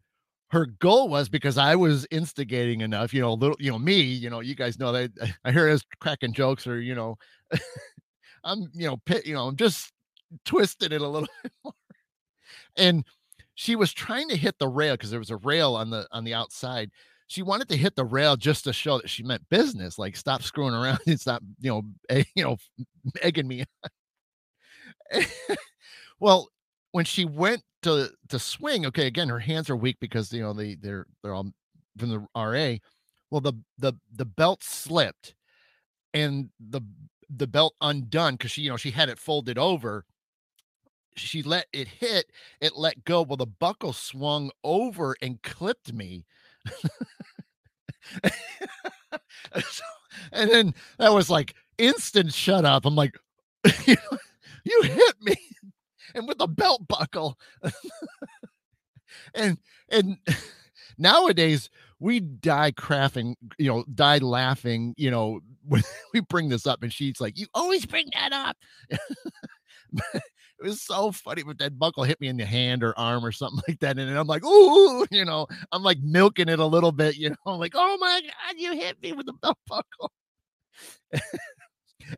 [0.52, 4.30] her goal was because I was instigating enough, you know, little, you know, me, you
[4.30, 5.12] know, you guys know that
[5.46, 7.18] I hear us cracking jokes or, you know,
[8.44, 9.92] I'm, you know, pit, you know, I'm just
[10.46, 11.74] twisting it a little bit more.
[12.78, 13.06] And
[13.56, 16.24] she was trying to hit the rail because there was a rail on the on
[16.24, 16.92] the outside.
[17.28, 20.44] She wanted to hit the rail just to show that she meant business, like stop
[20.44, 22.58] screwing around and stop, you know, eh, you know,
[23.22, 23.66] egging me.
[26.20, 26.50] well,
[26.92, 30.54] when she went to to swing, okay, again, her hands are weak because you know
[30.54, 31.52] they they're they're all
[31.98, 32.78] from the RA.
[33.30, 35.36] Well, the the the belt slipped
[36.14, 36.82] and the
[37.36, 40.06] the belt undone because she, you know, she had it folded over.
[41.16, 43.22] She let it hit, it let go.
[43.22, 46.26] Well, the buckle swung over and clipped me.
[50.32, 52.86] and then that was like instant shut up.
[52.86, 53.18] I'm like,
[53.86, 53.96] you,
[54.64, 55.36] you hit me
[56.16, 57.38] and with a belt buckle.
[59.36, 59.58] and
[59.90, 60.18] and
[60.98, 61.70] nowadays
[62.02, 65.84] we die crafting, you know, die laughing, you know, when
[66.14, 68.58] we bring this up and she's like, You always bring that up.
[70.14, 70.24] it
[70.64, 73.62] was so funny, but that buckle hit me in the hand or arm or something
[73.68, 74.00] like that.
[74.00, 77.36] And I'm like, ooh, you know, I'm like milking it a little bit, you know,
[77.56, 80.12] like, oh my god, you hit me with the belt buckle.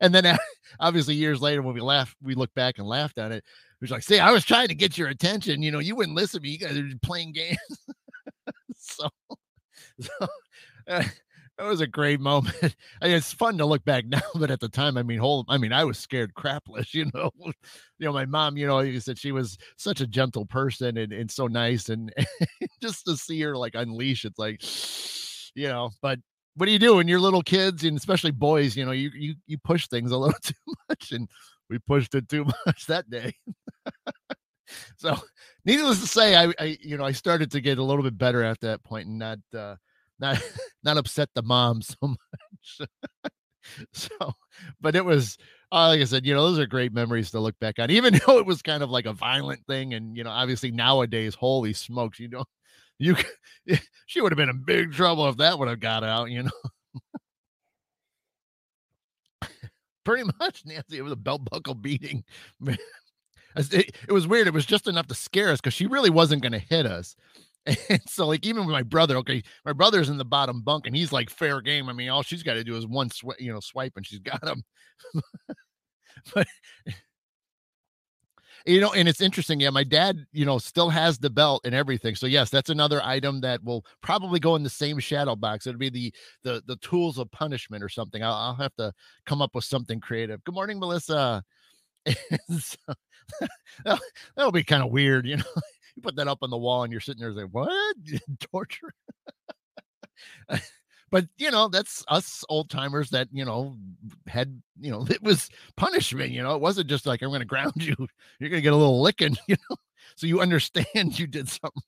[0.02, 0.38] and then
[0.80, 3.44] obviously years later when we laugh, we look back and laughed at it.
[3.44, 5.62] It was like, see, I was trying to get your attention.
[5.62, 6.52] You know, you wouldn't listen to me.
[6.52, 7.58] You guys are playing games.
[10.02, 10.28] so,
[10.88, 11.04] uh,
[11.58, 12.56] that was a great moment.
[13.02, 15.46] I mean, it's fun to look back now, but at the time, I mean, whole,
[15.48, 17.32] I mean, I was scared crapless, you know.
[17.46, 17.54] you
[18.00, 21.30] know, my mom, you know, you said she was such a gentle person and, and
[21.30, 22.28] so nice, and, and
[22.82, 24.62] just to see her like unleash, it's like,
[25.56, 25.92] you know.
[26.02, 26.20] But
[26.56, 28.76] what do you do when you're little kids and especially boys?
[28.76, 30.54] You know, you you you push things a little too
[30.90, 31.28] much, and
[31.70, 33.34] we pushed it too much that day.
[34.98, 35.16] so,
[35.66, 38.44] needless to say, I, I you know I started to get a little bit better
[38.44, 39.40] at that point and not.
[39.56, 39.76] uh
[40.20, 40.42] not
[40.84, 42.88] not upset the mom so much.
[43.94, 44.34] so,
[44.82, 45.38] but it was
[45.72, 48.14] uh, like I said, you know, those are great memories to look back on, even
[48.28, 49.94] though it was kind of like a violent thing.
[49.96, 52.46] And you know, obviously nowadays, holy smokes, you know,
[53.00, 53.16] you
[54.06, 56.52] she would have been in big trouble if that would have got out, you know.
[60.04, 60.98] Pretty much, Nancy.
[60.98, 62.24] It was a belt buckle beating.
[63.56, 64.48] It, it was weird.
[64.48, 67.16] It was just enough to scare us because she really wasn't going to hit us.
[67.90, 70.94] And so, like, even with my brother, okay, my brother's in the bottom bunk and
[70.94, 71.88] he's like fair game.
[71.88, 74.20] I mean, all she's got to do is one swipe, you know, swipe and she's
[74.20, 74.64] got him.
[76.36, 76.46] but,
[78.66, 79.60] you know, and it's interesting.
[79.60, 82.16] Yeah, my dad, you know, still has the belt and everything.
[82.16, 85.68] So yes, that's another item that will probably go in the same shadow box.
[85.68, 86.14] It'll be the
[86.44, 88.24] the the tools of punishment or something.
[88.24, 88.94] I'll, I'll have to
[89.26, 90.44] come up with something creative.
[90.46, 91.44] Good morning, Melissa.
[92.60, 92.94] so,
[93.86, 94.00] that'll,
[94.36, 95.44] that'll be kind of weird, you know
[95.96, 97.96] you put that up on the wall and you're sitting there saying, what
[98.52, 98.94] torture?
[101.12, 103.78] but you know, that's us old timers that you know
[104.28, 106.32] had you know it was punishment.
[106.32, 107.96] You know, it wasn't just like I'm going to ground you.
[108.40, 109.38] You're going to get a little licking.
[109.48, 109.76] You know,
[110.16, 111.84] so you understand you did something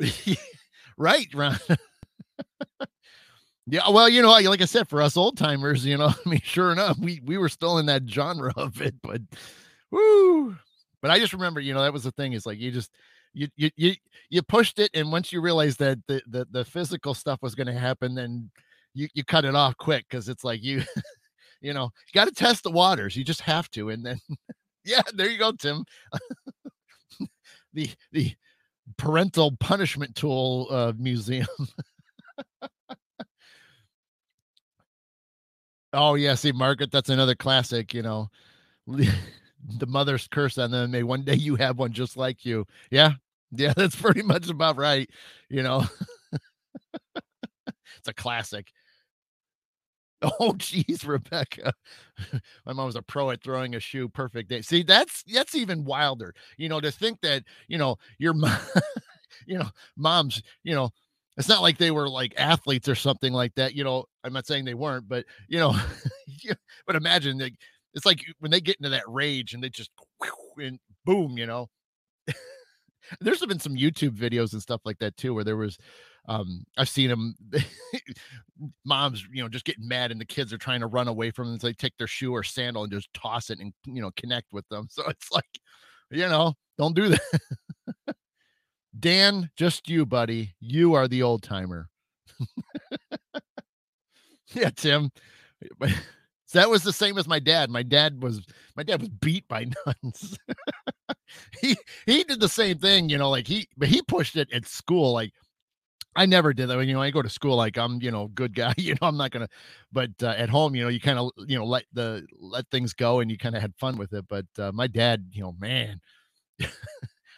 [0.00, 0.36] wrong.
[0.98, 1.58] right, Ron.
[3.66, 6.40] Yeah, well, you know, like I said, for us old timers, you know, I mean,
[6.42, 9.22] sure enough, we we were still in that genre of it, but
[9.90, 10.56] whoo,
[11.00, 12.32] but I just remember, you know, that was the thing.
[12.32, 12.90] Is like you just
[13.32, 13.94] you you you
[14.30, 17.66] you pushed it, and once you realized that the the, the physical stuff was going
[17.66, 18.50] to happen, then
[18.92, 20.82] you you cut it off quick because it's like you
[21.60, 23.16] you know you got to test the waters.
[23.16, 24.18] You just have to, and then
[24.84, 25.84] yeah, there you go, Tim.
[27.72, 28.34] the the
[28.98, 31.46] parental punishment tool uh, museum.
[35.94, 37.94] Oh yeah, see, Margaret, that's another classic.
[37.94, 38.30] You know
[38.86, 40.90] the mother's curse on them.
[40.92, 42.66] May one day you have one just like you.
[42.90, 43.12] Yeah.
[43.52, 43.72] Yeah.
[43.78, 45.08] That's pretty much about right.
[45.50, 45.84] You know,
[47.98, 48.72] it's a classic.
[50.40, 51.72] Oh, geez, Rebecca.
[52.64, 54.08] My mom was a pro at throwing a shoe.
[54.08, 54.62] Perfect day.
[54.62, 56.34] See, that's that's even wilder.
[56.56, 58.58] You know, to think that, you know, your mom,
[59.46, 60.90] you know, moms, you know,
[61.36, 63.74] it's not like they were like athletes or something like that.
[63.74, 65.74] You know, I'm not saying they weren't, but you know,
[66.86, 67.54] but imagine like
[67.94, 69.90] it's like when they get into that rage and they just
[70.58, 71.68] and boom, you know.
[73.20, 75.78] There's been some YouTube videos and stuff like that too, where there was
[76.28, 77.34] um i've seen them
[78.84, 81.50] moms you know just getting mad and the kids are trying to run away from
[81.50, 84.10] them so they take their shoe or sandal and just toss it and you know
[84.16, 85.44] connect with them so it's like
[86.10, 87.40] you know don't do that
[88.98, 91.88] dan just you buddy you are the old timer
[94.54, 95.10] yeah tim
[96.52, 98.44] that was the same as my dad my dad was
[98.76, 100.38] my dad was beat by nuns
[101.60, 101.76] he
[102.06, 105.12] he did the same thing you know like he but he pushed it at school
[105.12, 105.32] like
[106.16, 106.84] I never did that.
[106.84, 108.74] You know, I go to school like I'm, you know, good guy.
[108.78, 109.48] You know, I'm not gonna.
[109.92, 112.92] But uh, at home, you know, you kind of, you know, let the let things
[112.94, 114.24] go, and you kind of had fun with it.
[114.28, 116.00] But uh, my dad, you know, man,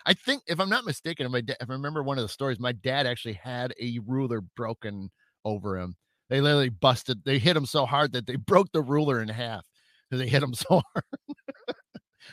[0.06, 3.06] I think if I'm not mistaken, if I remember one of the stories, my dad
[3.06, 5.10] actually had a ruler broken
[5.44, 5.96] over him.
[6.30, 7.24] They literally busted.
[7.24, 9.64] They hit him so hard that they broke the ruler in half.
[10.10, 11.04] They hit him so hard.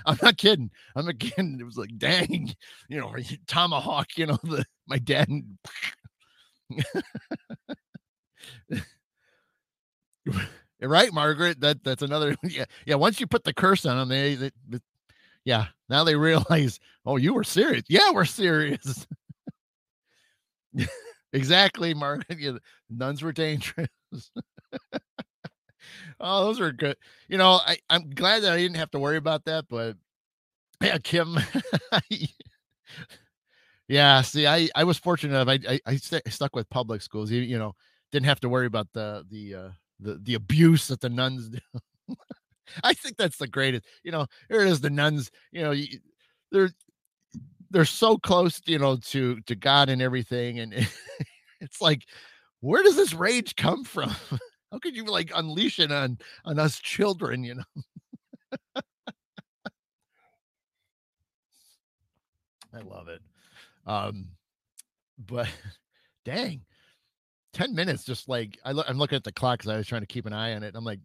[0.05, 0.69] I'm not kidding.
[0.95, 1.57] I'm not kidding.
[1.59, 2.53] It was like, dang,
[2.89, 3.15] you know,
[3.47, 4.17] tomahawk.
[4.17, 5.27] You know, the my dad
[10.81, 11.59] right, Margaret.
[11.61, 12.35] That that's another.
[12.43, 12.95] Yeah, yeah.
[12.95, 14.51] Once you put the curse on them, they, they
[15.45, 15.67] yeah.
[15.89, 17.83] Now they realize, oh, you were serious.
[17.87, 19.05] Yeah, we're serious.
[21.33, 22.25] exactly, Margaret.
[22.39, 22.57] Yeah,
[22.89, 23.89] nuns were dangerous.
[26.19, 26.97] oh, those are good.
[27.27, 29.97] You know, I I'm glad that I didn't have to worry about that, but
[30.81, 31.37] yeah, Kim.
[33.87, 35.47] Yeah, see, I I was fortunate enough.
[35.49, 37.29] I I, I st- stuck with public schools.
[37.31, 37.75] You, you know,
[38.11, 41.59] didn't have to worry about the the uh, the the abuse that the nuns do.
[42.83, 43.85] I think that's the greatest.
[44.03, 44.81] You know, here it is.
[44.81, 45.31] The nuns.
[45.51, 45.73] You know,
[46.51, 46.71] they're
[47.71, 48.61] they're so close.
[48.65, 50.73] You know, to to God and everything, and
[51.61, 52.03] it's like,
[52.61, 54.09] where does this rage come from?
[54.71, 57.43] How could you like unleash it on on us children?
[57.43, 57.63] You know.
[62.75, 63.21] I love it.
[63.85, 64.29] Um,
[65.19, 65.47] but
[66.25, 66.61] dang,
[67.53, 70.07] 10 minutes just like I I'm looking at the clock because I was trying to
[70.07, 70.73] keep an eye on it.
[70.75, 70.99] I'm like,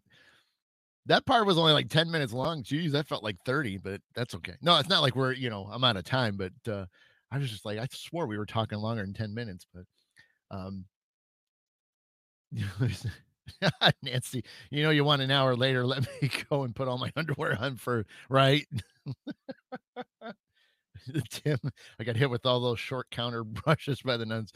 [1.09, 2.63] that part was only like 10 minutes long.
[2.63, 4.55] Geez, that felt like 30, but that's okay.
[4.61, 6.85] No, it's not like we're, you know, I'm out of time, but uh
[7.31, 9.85] I was just like, I swore we were talking longer than 10 minutes, but
[10.51, 10.85] um
[14.03, 17.11] Nancy, you know, you want an hour later, let me go and put all my
[17.15, 18.67] underwear on for right.
[21.29, 21.57] Tim,
[21.99, 24.51] I got hit with all those short counter brushes by the nuns.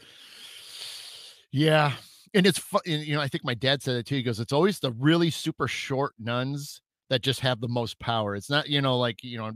[1.50, 1.92] Yeah.
[2.34, 2.80] And it's fun.
[2.84, 4.16] You know, I think my dad said it too.
[4.16, 8.34] He goes, it's always the really super short nuns that just have the most power.
[8.34, 9.52] It's not, you know, like, you know,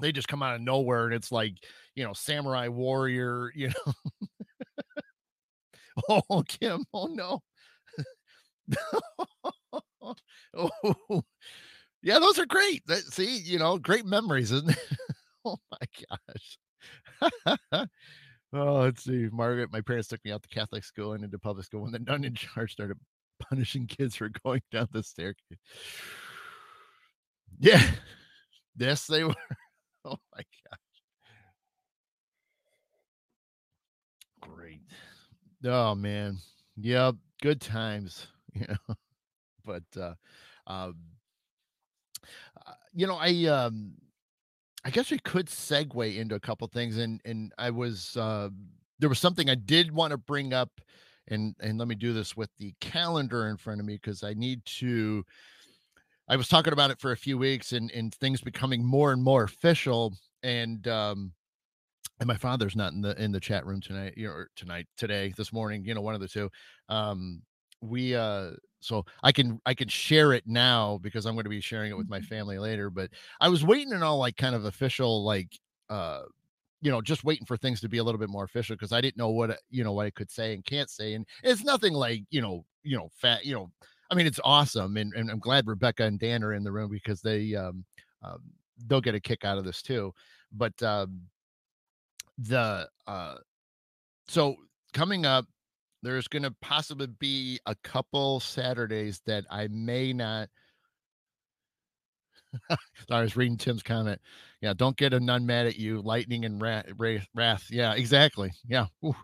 [0.00, 1.54] they just come out of nowhere and it's like,
[1.94, 3.92] you know, samurai warrior, you know.
[6.30, 6.84] oh, Kim.
[6.94, 7.40] Oh, no.
[10.54, 10.70] oh,
[12.02, 12.82] yeah, those are great.
[13.10, 14.78] See, you know, great memories, isn't it?
[15.44, 16.06] oh my
[17.50, 17.86] gosh.
[18.52, 19.28] Oh, let's see.
[19.32, 21.98] Margaret, my parents took me out to Catholic school and into public school when the
[21.98, 22.98] nun in charge started
[23.38, 25.58] punishing kids for going down the staircase.
[27.58, 27.82] Yeah.
[28.76, 29.34] Yes, they were.
[30.02, 30.78] Oh my gosh.
[34.40, 34.80] Great.
[35.64, 36.38] Oh man.
[36.76, 38.26] Yeah, Good times.
[38.54, 38.94] You know.
[39.64, 40.14] But uh
[40.66, 40.96] um
[42.66, 43.92] uh, you know, I um
[44.84, 48.48] I guess we could segue into a couple things, and and I was uh,
[48.98, 50.70] there was something I did want to bring up,
[51.28, 54.34] and and let me do this with the calendar in front of me because I
[54.34, 55.24] need to.
[56.28, 59.22] I was talking about it for a few weeks, and and things becoming more and
[59.22, 61.32] more official, and um,
[62.20, 65.32] and my father's not in the in the chat room tonight, you know, tonight, today,
[65.36, 66.50] this morning, you know, one of the two.
[66.88, 67.42] Um,
[67.82, 68.50] we uh
[68.80, 71.96] so I can I can share it now because I'm going to be sharing it
[71.96, 72.26] with my mm-hmm.
[72.26, 72.90] family later.
[72.90, 73.10] But
[73.40, 75.58] I was waiting and all like kind of official, like
[75.88, 76.22] uh,
[76.80, 79.00] you know, just waiting for things to be a little bit more official because I
[79.00, 81.92] didn't know what you know what I could say and can't say, and it's nothing
[81.92, 83.70] like you know, you know, fat, you know.
[84.10, 86.90] I mean, it's awesome, and, and I'm glad Rebecca and Dan are in the room
[86.90, 87.84] because they um,
[88.22, 88.40] um
[88.86, 90.12] they'll get a kick out of this too.
[90.52, 91.20] But um,
[92.38, 93.34] the uh,
[94.26, 94.56] so
[94.92, 95.46] coming up
[96.02, 100.48] there's going to possibly be a couple Saturdays that I may not.
[103.10, 104.20] I was reading Tim's comment.
[104.60, 106.02] Yeah, don't get a nun mad at you.
[106.02, 106.86] Lightning and wrath.
[107.34, 107.66] wrath.
[107.70, 108.52] Yeah, exactly.
[108.66, 108.86] Yeah.
[109.04, 109.14] Ooh.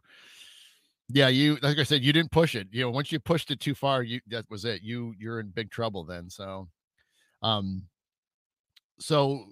[1.08, 2.66] Yeah, you like I said, you didn't push it.
[2.72, 4.82] You know, once you pushed it too far, you that was it.
[4.82, 6.28] You you're in big trouble then.
[6.28, 6.68] So,
[7.42, 7.84] um,
[8.98, 9.44] so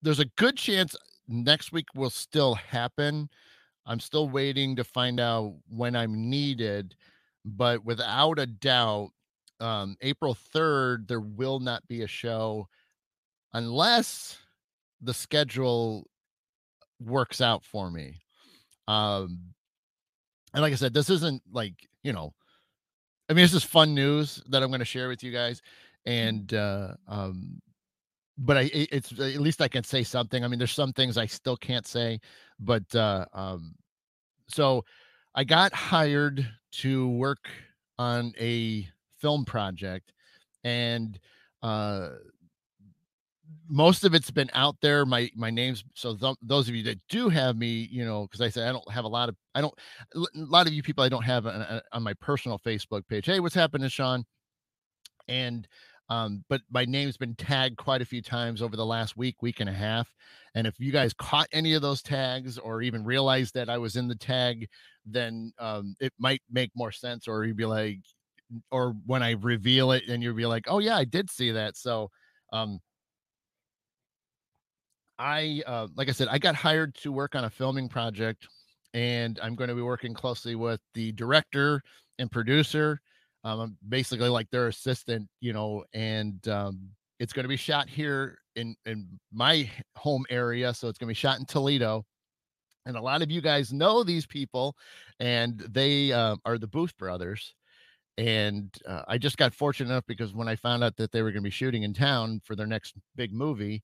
[0.00, 0.96] there's a good chance
[1.28, 3.28] next week will still happen.
[3.86, 6.94] I'm still waiting to find out when I'm needed,
[7.44, 9.10] but without a doubt,
[9.60, 12.68] um, April 3rd, there will not be a show
[13.52, 14.38] unless
[15.00, 16.08] the schedule
[17.00, 18.20] works out for me.
[18.88, 19.40] Um,
[20.52, 22.32] and like I said, this isn't like, you know,
[23.28, 25.62] I mean, this is fun news that I'm going to share with you guys.
[26.06, 27.60] And, uh, um,
[28.36, 30.44] but I, it's at least I can say something.
[30.44, 32.20] I mean, there's some things I still can't say,
[32.58, 33.74] but, uh, um,
[34.48, 34.84] so
[35.34, 37.48] I got hired to work
[37.98, 40.12] on a film project
[40.64, 41.18] and,
[41.62, 42.10] uh,
[43.68, 45.06] most of it's been out there.
[45.06, 48.40] My my name's so th- those of you that do have me, you know, because
[48.40, 49.74] I said I don't have a lot of I don't
[50.14, 53.26] a lot of you people I don't have on, on my personal Facebook page.
[53.26, 54.24] Hey, what's happening, Sean?
[55.28, 55.66] And
[56.08, 59.60] um, but my name's been tagged quite a few times over the last week, week
[59.60, 60.08] and a half.
[60.54, 63.96] And if you guys caught any of those tags or even realized that I was
[63.96, 64.68] in the tag,
[65.04, 67.26] then um, it might make more sense.
[67.26, 68.00] Or you'd be like,
[68.70, 71.76] or when I reveal it, and you'll be like, oh yeah, I did see that.
[71.76, 72.10] So
[72.52, 72.78] um,
[75.18, 78.46] I uh, like I said, I got hired to work on a filming project,
[78.92, 81.82] and I'm going to be working closely with the director
[82.18, 83.00] and producer.
[83.44, 86.88] Um, I'm basically like their assistant, you know, and um,
[87.20, 91.10] it's going to be shot here in in my home area, so it's going to
[91.10, 92.04] be shot in Toledo.
[92.86, 94.76] And a lot of you guys know these people,
[95.20, 97.54] and they uh, are the Booth brothers.
[98.16, 101.30] And uh, I just got fortunate enough because when I found out that they were
[101.30, 103.82] going to be shooting in town for their next big movie,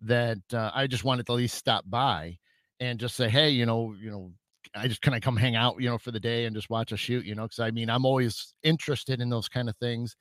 [0.00, 2.38] that uh, I just wanted to at least stop by
[2.80, 4.32] and just say, hey, you know, you know,
[4.74, 6.92] I just kind of come hang out, you know, for the day and just watch
[6.92, 10.16] a shoot, you know, because I mean, I'm always interested in those kind of things.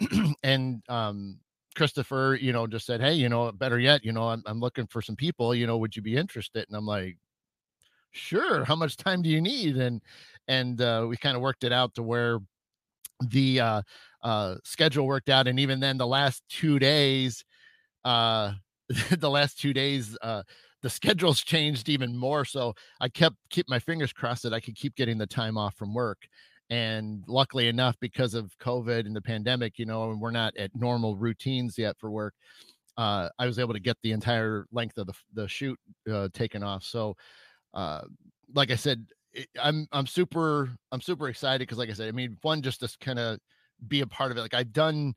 [0.42, 1.38] and um,
[1.76, 4.86] Christopher, you know, just said, hey, you know, better yet, you know, I'm, I'm looking
[4.86, 6.64] for some people, you know, would you be interested?
[6.68, 7.16] And I'm like,
[8.12, 8.64] sure.
[8.64, 9.76] How much time do you need?
[9.76, 10.02] And
[10.46, 12.38] and uh, we kind of worked it out to where
[13.20, 13.82] the uh,
[14.22, 17.44] uh, schedule worked out, and even then, the last two days
[18.04, 18.52] uh
[19.18, 20.42] the last two days uh
[20.82, 24.76] the schedules changed even more so i kept keep my fingers crossed that i could
[24.76, 26.26] keep getting the time off from work
[26.70, 30.70] and luckily enough because of covid and the pandemic you know and we're not at
[30.74, 32.34] normal routines yet for work
[32.96, 35.78] uh i was able to get the entire length of the, the shoot
[36.10, 37.14] uh, taken off so
[37.74, 38.02] uh
[38.54, 42.12] like i said it, i'm i'm super i'm super excited because like i said i
[42.12, 43.38] mean fun just to kind of
[43.86, 45.14] be a part of it like i've done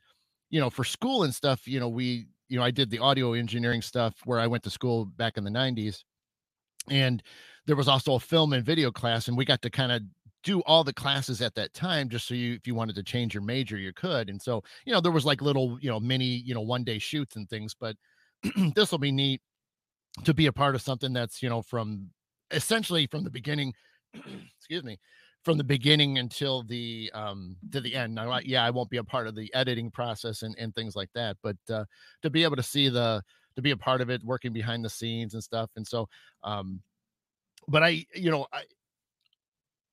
[0.50, 3.32] you know for school and stuff you know we you know, I did the audio
[3.32, 6.04] engineering stuff where I went to school back in the 90s.
[6.90, 7.24] And
[7.66, 10.02] there was also a film and video class, and we got to kind of
[10.44, 13.34] do all the classes at that time just so you if you wanted to change
[13.34, 16.26] your major you could and so you know there was like little you know mini
[16.26, 17.96] you know one day shoots and things but
[18.76, 19.40] this will be neat
[20.24, 22.10] to be a part of something that's you know from
[22.50, 23.72] essentially from the beginning
[24.58, 24.98] excuse me
[25.44, 28.16] from the beginning until the um to the end.
[28.16, 31.10] Now, yeah, I won't be a part of the editing process and, and things like
[31.16, 31.86] that, but uh,
[32.22, 33.24] to be able to see the
[33.56, 35.70] to be a part of it, working behind the scenes and stuff.
[35.76, 36.08] And so,
[36.44, 36.82] um,
[37.68, 38.64] but I, you know, I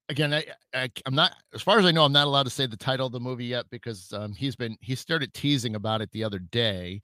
[0.09, 0.45] again, I,
[0.75, 3.07] I am not as far as I know, I'm not allowed to say the title
[3.07, 6.39] of the movie yet because um, he's been he started teasing about it the other
[6.39, 7.01] day.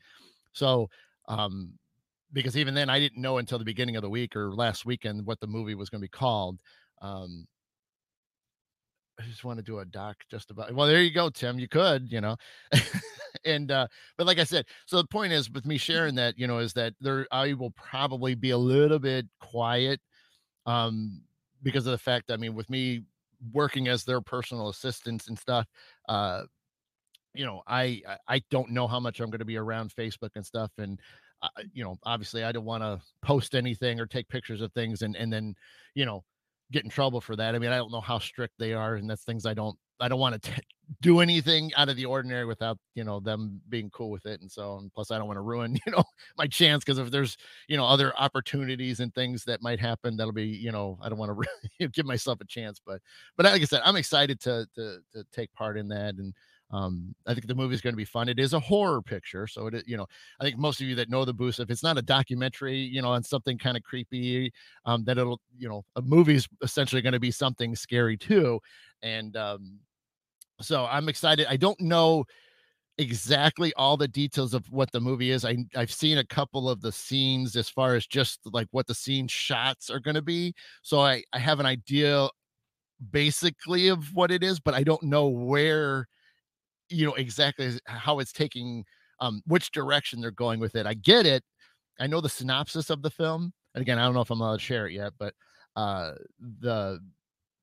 [0.53, 0.89] So,
[1.29, 1.73] um,
[2.33, 5.25] because even then I didn't know until the beginning of the week or last weekend
[5.27, 6.59] what the movie was going to be called.
[7.01, 7.47] Um,
[9.19, 11.59] I just want to do a doc just about well, there you go, Tim.
[11.59, 12.37] You could, you know.
[13.45, 13.87] and uh,
[14.17, 16.73] but like I said, so the point is with me sharing that, you know, is
[16.75, 20.01] that there I will probably be a little bit quiet
[20.67, 21.23] um
[21.63, 23.03] because of the fact, I mean, with me
[23.53, 25.67] working as their personal assistants and stuff,
[26.09, 26.43] uh,
[27.35, 30.45] you know, I I don't know how much I'm going to be around Facebook and
[30.47, 31.01] stuff, and
[31.43, 35.03] uh, you know, obviously, I don't want to post anything or take pictures of things,
[35.03, 35.55] and and then,
[35.95, 36.25] you know,
[36.73, 37.55] get in trouble for that.
[37.55, 40.09] I mean, I don't know how strict they are, and that's things I don't I
[40.09, 40.53] don't want to
[41.01, 44.41] do anything out of the ordinary without you know them being cool with it.
[44.41, 46.05] And so, and plus, I don't want to ruin you know
[46.37, 47.37] my chance because if there's
[47.69, 51.19] you know other opportunities and things that might happen, that'll be you know I don't
[51.19, 51.39] want
[51.81, 52.81] to give myself a chance.
[52.85, 53.01] But
[53.37, 56.35] but like I said, I'm excited to to to take part in that and
[56.75, 58.29] um, I think the movie is going to be fun.
[58.29, 60.07] It is a horror picture, so it, you know,
[60.41, 63.01] I think most of you that know the Booth, if it's not a documentary, you
[63.01, 64.53] know, on something kind of creepy,
[64.85, 68.59] um, that it'll, you know, a movie is essentially going to be something scary too.
[69.03, 69.79] And um,
[70.61, 71.47] so I'm excited.
[71.49, 72.25] I don't know
[72.99, 75.45] exactly all the details of what the movie is.
[75.45, 78.95] I I've seen a couple of the scenes as far as just like what the
[78.95, 80.55] scene shots are going to be.
[80.83, 82.29] So I I have an idea
[83.11, 86.09] basically of what it is, but I don't know where,
[86.89, 88.85] you know, exactly how it's taking,
[89.21, 90.87] um, which direction they're going with it.
[90.87, 91.43] I get it.
[92.01, 93.53] I know the synopsis of the film.
[93.75, 95.35] And again, I don't know if I'm allowed to share it yet, but
[95.77, 96.13] uh
[96.61, 97.01] the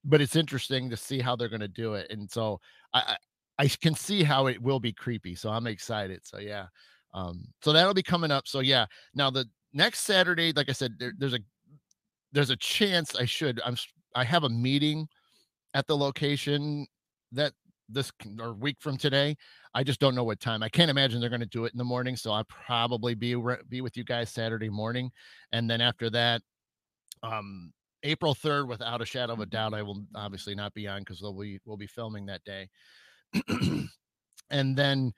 [0.04, 2.08] but it's interesting to see how they're going to do it.
[2.10, 2.60] And so
[2.94, 3.16] I,
[3.60, 5.36] I can see how it will be creepy.
[5.36, 6.22] So I'm excited.
[6.24, 6.66] So yeah.
[7.14, 8.48] Um so that'll be coming up.
[8.48, 8.86] So yeah.
[9.14, 11.40] Now the next Saturday, like I said, there, there's a
[12.32, 13.78] there's a chance I should I'm
[14.16, 15.08] I have a meeting
[15.74, 16.88] at the location
[17.32, 17.54] that
[17.92, 19.36] this or week from today.
[19.74, 20.64] I just don't know what time.
[20.64, 23.36] I can't imagine they're going to do it in the morning, so I'll probably be
[23.70, 25.12] be with you guys Saturday morning,
[25.52, 26.42] and then after that,
[27.24, 27.72] um,
[28.04, 31.22] April third, without a shadow of a doubt, I will obviously not be on because
[31.22, 32.70] we'll be we'll be filming that day,
[34.50, 35.14] and then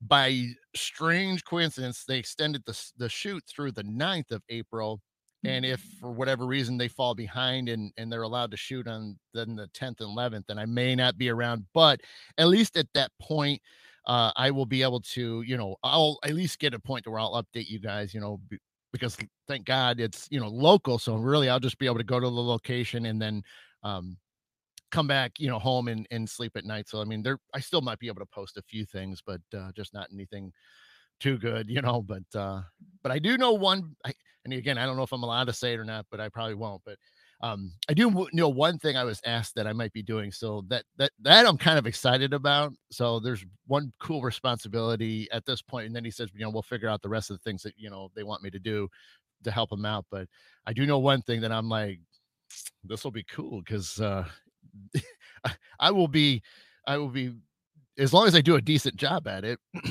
[0.00, 5.00] by strange coincidence, they extended the the shoot through the 9th of April
[5.44, 9.16] and if for whatever reason they fall behind and and they're allowed to shoot on
[9.34, 12.00] then the 10th and 11th then i may not be around but
[12.38, 13.60] at least at that point
[14.06, 17.10] uh i will be able to you know i'll at least get a point to
[17.10, 18.40] where i'll update you guys you know
[18.92, 19.16] because
[19.46, 22.26] thank god it's you know local so really i'll just be able to go to
[22.26, 23.42] the location and then
[23.84, 24.16] um
[24.90, 27.60] come back you know home and and sleep at night so i mean there i
[27.60, 30.50] still might be able to post a few things but uh just not anything
[31.20, 32.02] too good, you know.
[32.02, 32.62] But uh,
[33.02, 33.96] but I do know one.
[34.04, 34.12] I,
[34.50, 36.28] and again, I don't know if I'm allowed to say it or not, but I
[36.28, 36.82] probably won't.
[36.84, 36.96] But
[37.40, 40.32] um, I do know one thing I was asked that I might be doing.
[40.32, 42.72] So that that that I'm kind of excited about.
[42.90, 46.62] So there's one cool responsibility at this point, and then he says, you know, we'll
[46.62, 48.88] figure out the rest of the things that you know they want me to do
[49.44, 50.06] to help them out.
[50.10, 50.28] But
[50.66, 52.00] I do know one thing that I'm like,
[52.84, 54.24] this will be cool because uh,
[55.78, 56.42] I will be,
[56.86, 57.34] I will be,
[57.98, 59.60] as long as I do a decent job at it.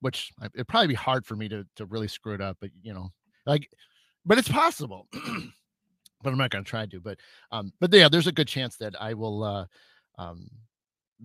[0.00, 2.94] which it'd probably be hard for me to to really screw it up, but you
[2.94, 3.10] know,
[3.46, 3.68] like,
[4.24, 5.08] but it's possible.
[6.22, 7.00] but I'm not going to try to.
[7.00, 7.18] But
[7.50, 9.42] um, but yeah, there's a good chance that I will.
[9.42, 9.66] Uh,
[10.18, 10.48] um,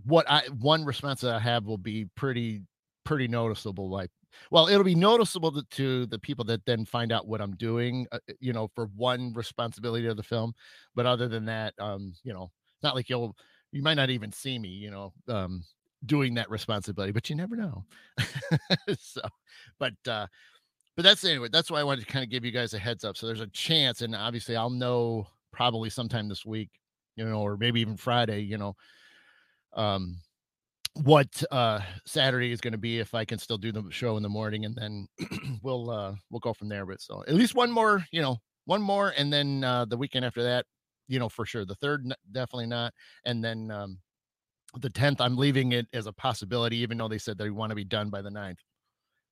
[0.05, 2.61] what I one response that I have will be pretty
[3.03, 3.89] pretty noticeable.
[3.89, 4.09] Like,
[4.51, 8.07] well, it'll be noticeable to, to the people that then find out what I'm doing.
[8.11, 10.53] Uh, you know, for one responsibility of the film.
[10.95, 12.51] But other than that, um, you know,
[12.83, 13.35] not like you'll
[13.71, 14.69] you might not even see me.
[14.69, 15.63] You know, um,
[16.05, 17.83] doing that responsibility, but you never know.
[18.99, 19.21] so,
[19.79, 20.27] but uh,
[20.95, 21.49] but that's anyway.
[21.51, 23.17] That's why I wanted to kind of give you guys a heads up.
[23.17, 26.69] So there's a chance, and obviously I'll know probably sometime this week,
[27.15, 28.75] you know, or maybe even Friday, you know,
[29.75, 30.17] um,
[31.03, 34.23] what uh Saturday is going to be if I can still do the show in
[34.23, 35.07] the morning, and then
[35.63, 36.85] we'll uh we'll go from there.
[36.85, 40.25] But so at least one more, you know, one more, and then uh the weekend
[40.25, 40.65] after that,
[41.07, 41.65] you know, for sure.
[41.65, 42.93] The third, definitely not,
[43.25, 43.99] and then um
[44.79, 47.75] the 10th i'm leaving it as a possibility even though they said they want to
[47.75, 48.57] be done by the 9th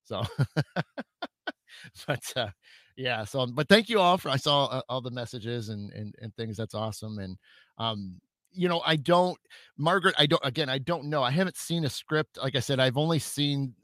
[0.04, 0.22] so
[2.06, 2.48] but uh
[2.96, 6.14] yeah so but thank you all for i saw uh, all the messages and, and
[6.20, 7.36] and things that's awesome and
[7.78, 8.20] um
[8.52, 9.38] you know i don't
[9.76, 12.78] margaret i don't again i don't know i haven't seen a script like i said
[12.78, 13.74] i've only seen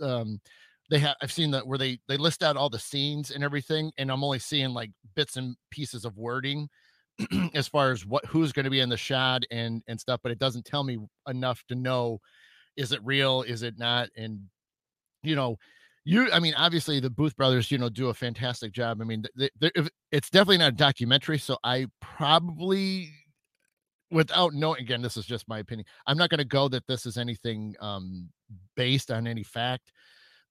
[0.00, 0.40] um
[0.88, 3.90] they have i've seen that where they they list out all the scenes and everything
[3.98, 6.68] and i'm only seeing like bits and pieces of wording
[7.54, 10.32] as far as what who's going to be in the shot and and stuff but
[10.32, 10.98] it doesn't tell me
[11.28, 12.20] enough to know
[12.76, 14.40] is it real is it not and
[15.22, 15.56] you know
[16.04, 19.00] you i mean obviously the booth brothers you know do a fantastic job.
[19.00, 19.70] I mean they, they,
[20.10, 23.10] it's definitely not a documentary so i probably
[24.10, 27.06] without knowing again this is just my opinion i'm not going to go that this
[27.06, 28.28] is anything um
[28.76, 29.92] based on any fact.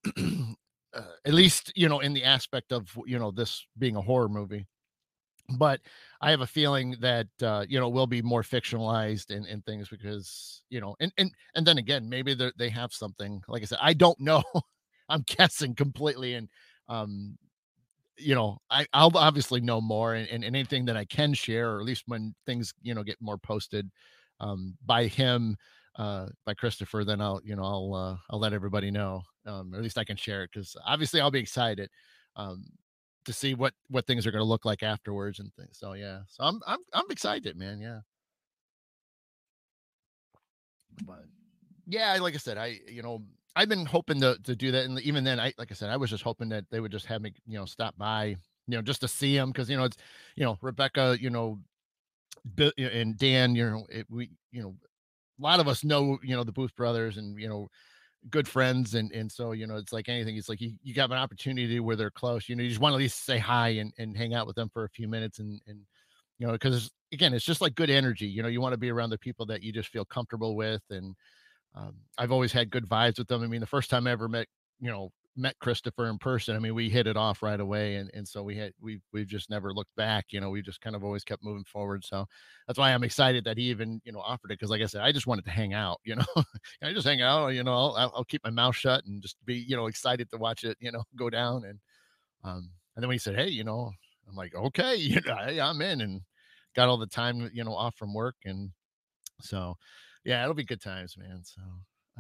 [0.92, 4.28] Uh, at least you know in the aspect of you know this being a horror
[4.28, 4.66] movie.
[5.56, 5.82] But
[6.20, 9.88] I have a feeling that uh, you know will be more fictionalized and, and things
[9.88, 13.78] because you know and and and then again maybe they have something like I said
[13.80, 14.42] I don't know
[15.10, 16.50] I'm guessing completely and
[16.88, 17.38] um
[18.18, 21.80] you know I I'll obviously know more and, and anything that I can share or
[21.80, 23.90] at least when things you know get more posted
[24.40, 25.58] um by him
[25.98, 29.78] uh by Christopher then I'll you know I'll uh, I'll let everybody know um or
[29.78, 31.90] at least I can share it because obviously I'll be excited
[32.36, 32.66] um
[33.26, 35.78] to see what what things are going to look like afterwards and things.
[35.78, 37.80] So yeah, so I'm I'm I'm excited, man.
[37.80, 38.00] Yeah.
[41.06, 41.26] But
[41.86, 43.24] yeah, like I said, I you know
[43.60, 45.98] I've been hoping to to do that, and even then, I like I said, I
[45.98, 48.38] was just hoping that they would just have me you know stop by,
[48.68, 49.98] you know, just to see them because you know it's
[50.38, 51.60] you know Rebecca, you know,
[52.78, 54.76] and Dan, you know, it, we you know
[55.40, 57.68] a lot of us know you know the Booth brothers and you know
[58.30, 61.12] good friends and and so you know it's like anything it's like you, you got
[61.12, 63.70] an opportunity where they're close you know you just want to at least say hi
[63.70, 65.80] and, and hang out with them for a few minutes and and
[66.38, 68.92] you know because again it's just like good energy you know you want to be
[68.92, 71.16] around the people that you just feel comfortable with and
[71.76, 74.28] um, i've always had good vibes with them i mean the first time i ever
[74.28, 74.48] met
[74.80, 78.12] you know met Christopher in person, I mean, we hit it off right away, and
[78.14, 80.26] and so we had we we've just never looked back.
[80.30, 82.04] You know, we just kind of always kept moving forward.
[82.04, 82.26] So
[82.68, 85.02] that's why I'm excited that he even you know offered it because, like I said,
[85.02, 86.00] I just wanted to hang out.
[86.04, 86.26] You know,
[86.84, 87.50] I just hang out.
[87.50, 90.38] You know, I'll, I'll keep my mouth shut and just be you know excited to
[90.38, 90.78] watch it.
[90.80, 91.80] You know, go down and
[92.44, 93.92] um and then when he said, hey, you know,
[94.28, 96.22] I'm like, okay, you know, I'm in and
[96.76, 98.72] got all the time you know off from work and
[99.42, 99.76] so
[100.30, 101.42] yeah, it'll be good times, man.
[101.44, 101.62] So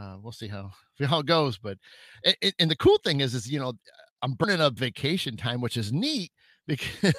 [0.01, 0.71] uh, we'll see how
[1.05, 1.59] how it goes.
[1.59, 1.77] But
[2.23, 3.73] it, and the cool thing is, is you know,
[4.23, 6.31] I'm burning up vacation time, which is neat
[6.67, 7.13] because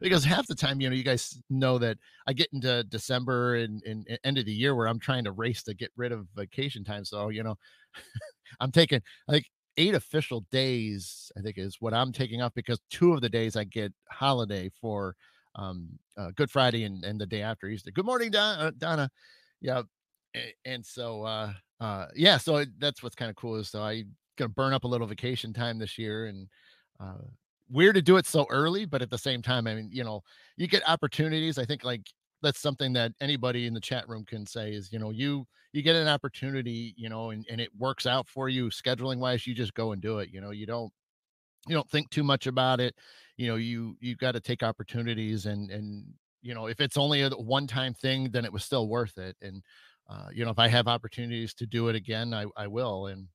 [0.00, 3.82] because half the time, you know, you guys know that I get into December and,
[3.86, 6.26] and, and end of the year where I'm trying to race to get rid of
[6.36, 7.06] vacation time.
[7.06, 7.56] So you know,
[8.60, 9.46] I'm taking like
[9.78, 11.32] eight official days.
[11.38, 14.70] I think is what I'm taking off because two of the days I get holiday
[14.82, 15.16] for
[15.54, 17.90] um uh, Good Friday and, and the day after Easter.
[17.90, 19.08] Good morning, Don, uh, Donna.
[19.62, 19.82] Yeah,
[20.64, 24.04] and so uh uh yeah so that's what's kind of cool is so i
[24.36, 26.48] gonna burn up a little vacation time this year and
[27.00, 27.24] uh
[27.68, 30.22] weird to do it so early but at the same time i mean you know
[30.56, 32.02] you get opportunities i think like
[32.42, 35.82] that's something that anybody in the chat room can say is you know you you
[35.82, 39.54] get an opportunity you know and, and it works out for you scheduling wise you
[39.54, 40.92] just go and do it you know you don't
[41.66, 42.94] you don't think too much about it
[43.36, 46.04] you know you you got to take opportunities and and
[46.42, 49.36] you know if it's only a one time thing then it was still worth it
[49.42, 49.62] and
[50.08, 53.06] uh, you know, if I have opportunities to do it again, I, I will.
[53.06, 53.28] And,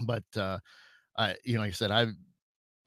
[0.00, 0.58] but, uh,
[1.16, 2.06] I, you know, like I said, I,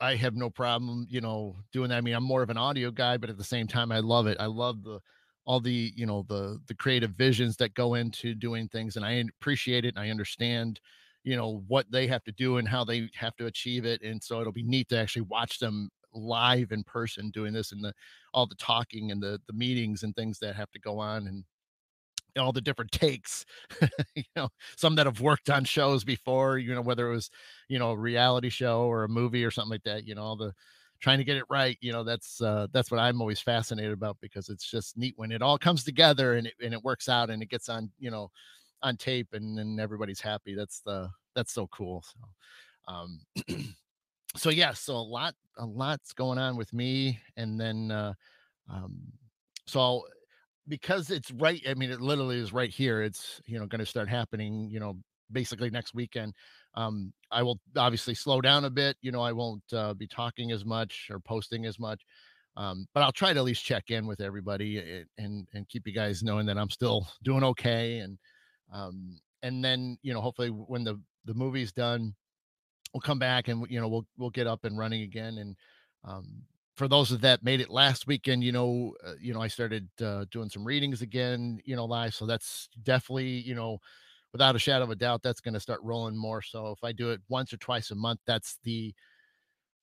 [0.02, 1.98] I have no problem, you know, doing that.
[1.98, 4.28] I mean, I'm more of an audio guy, but at the same time, I love
[4.28, 4.38] it.
[4.40, 5.00] I love the,
[5.46, 8.96] all the, you know, the, the creative visions that go into doing things.
[8.96, 9.96] And I appreciate it.
[9.96, 10.80] And I understand,
[11.24, 14.02] you know, what they have to do and how they have to achieve it.
[14.02, 17.84] And so it'll be neat to actually watch them live in person doing this and
[17.84, 17.94] the,
[18.34, 21.28] all the talking and the, the meetings and things that have to go on.
[21.28, 21.44] And,
[22.38, 23.46] all the different takes
[24.16, 27.30] you know some that have worked on shows before you know whether it was
[27.68, 30.36] you know a reality show or a movie or something like that you know all
[30.36, 30.54] the
[31.00, 34.18] trying to get it right you know that's uh that's what i'm always fascinated about
[34.22, 37.30] because it's just neat when it all comes together and it, and it works out
[37.30, 38.30] and it gets on you know
[38.82, 40.56] on tape and then everybody's happy.
[40.56, 43.20] That's the that's so cool so um
[44.36, 48.14] so yeah so a lot a lot's going on with me and then uh
[48.70, 48.98] um
[49.68, 50.06] so
[50.70, 53.86] because it's right i mean it literally is right here it's you know going to
[53.86, 54.96] start happening you know
[55.32, 56.34] basically next weekend
[56.76, 60.52] um i will obviously slow down a bit you know i won't uh, be talking
[60.52, 62.02] as much or posting as much
[62.56, 65.86] um but i'll try to at least check in with everybody and and, and keep
[65.86, 68.18] you guys knowing that i'm still doing okay and
[68.72, 72.14] um and then you know hopefully when the the movie's done
[72.94, 75.56] we'll come back and you know we'll we'll get up and running again and
[76.04, 76.44] um
[76.80, 79.90] for those of that made it last weekend, you know, uh, you know, I started
[80.02, 82.16] uh, doing some readings again, you know, live.
[82.16, 83.80] So that's definitely, you know,
[84.32, 86.42] without a shadow of a doubt, that's going to start rolling more.
[86.42, 88.94] So if I do it once or twice a month, that's the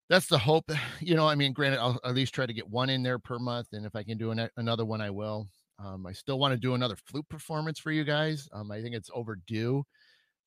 [0.09, 0.73] that's the hope.
[1.01, 3.39] You know, I mean, granted, I'll at least try to get one in there per
[3.39, 5.47] month, and if I can do an, another one, I will.
[5.79, 8.49] Um, I still want to do another flute performance for you guys.
[8.55, 9.85] Um, I think it's overdue,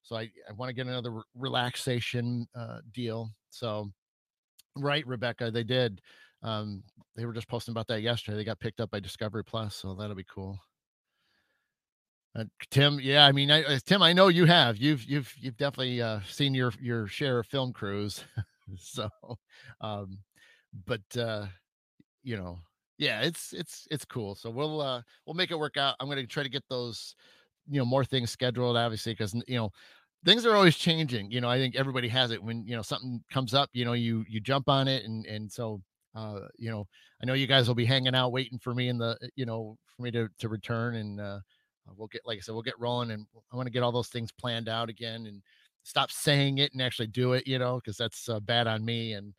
[0.01, 3.29] so I, I want to get another re- relaxation uh, deal.
[3.51, 3.91] So,
[4.75, 6.01] right, Rebecca, they did
[6.43, 6.83] um,
[7.15, 8.37] they were just posting about that yesterday.
[8.37, 10.57] They got picked up by Discovery Plus, so that'll be cool.
[12.35, 14.77] Uh, Tim, yeah, I mean, I, uh, Tim, I know you have.
[14.77, 18.23] You've you've you've definitely uh, seen your your share of film crews.
[18.77, 19.09] so,
[19.81, 20.19] um,
[20.85, 21.47] but uh,
[22.23, 22.59] you know,
[22.97, 24.35] yeah, it's it's it's cool.
[24.35, 25.95] So we'll uh we'll make it work out.
[25.99, 27.15] I'm gonna try to get those,
[27.67, 29.71] you know, more things scheduled, obviously, because you know
[30.25, 31.31] things are always changing.
[31.31, 33.69] You know, I think everybody has it when you know something comes up.
[33.73, 35.81] You know, you you jump on it, and and so
[36.15, 36.87] uh, you know,
[37.21, 39.77] I know you guys will be hanging out waiting for me in the, you know,
[39.95, 41.39] for me to to return, and uh,
[41.87, 43.91] uh we'll get, like I said, we'll get rolling, and I want to get all
[43.91, 45.41] those things planned out again, and
[45.83, 49.13] stop saying it and actually do it, you know, because that's uh, bad on me.
[49.13, 49.33] And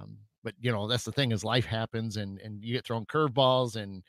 [0.00, 3.06] um, but you know, that's the thing is life happens, and and you get thrown
[3.06, 4.02] curveballs, and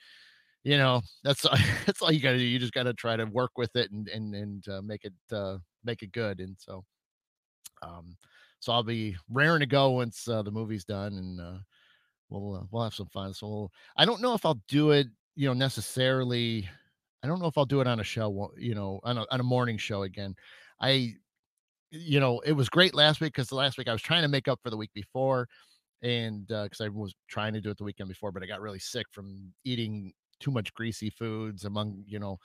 [0.64, 1.42] you know, that's
[1.86, 2.44] that's all you got to do.
[2.44, 5.14] You just got to try to work with it and and and uh, make it
[5.32, 6.40] uh, make it good.
[6.40, 6.84] And so,
[7.82, 8.18] um,
[8.60, 11.60] so I'll be raring to go once uh, the movie's done, and uh,
[12.42, 13.34] we'll uh, we'll have some fun.
[13.34, 16.68] So we'll, I don't know if I'll do it, you know, necessarily.
[17.24, 19.40] I don't know if I'll do it on a show, you know, on a, on
[19.40, 20.36] a morning show again.
[20.82, 21.14] I,
[21.90, 24.28] you know, it was great last week because the last week I was trying to
[24.28, 25.48] make up for the week before,
[26.02, 28.62] and because uh, I was trying to do it the weekend before, but I got
[28.62, 32.38] really sick from eating too much greasy foods among you know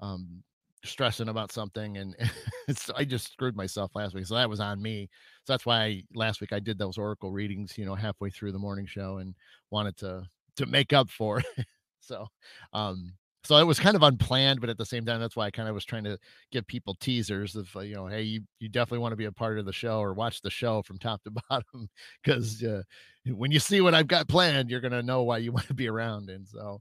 [0.00, 0.42] um
[0.84, 2.14] stressing about something and
[2.96, 5.08] i just screwed myself last week so that was on me
[5.44, 8.52] so that's why I, last week i did those oracle readings you know halfway through
[8.52, 9.34] the morning show and
[9.70, 10.24] wanted to
[10.56, 11.66] to make up for it
[12.00, 12.26] so
[12.72, 13.14] um
[13.44, 15.68] so it was kind of unplanned, but at the same time, that's why I kind
[15.68, 16.18] of was trying to
[16.50, 19.32] give people teasers of, uh, you know, hey, you, you definitely want to be a
[19.32, 21.88] part of the show or watch the show from top to bottom
[22.22, 22.82] because uh,
[23.26, 25.88] when you see what I've got planned, you're gonna know why you want to be
[25.88, 26.30] around.
[26.30, 26.80] And so,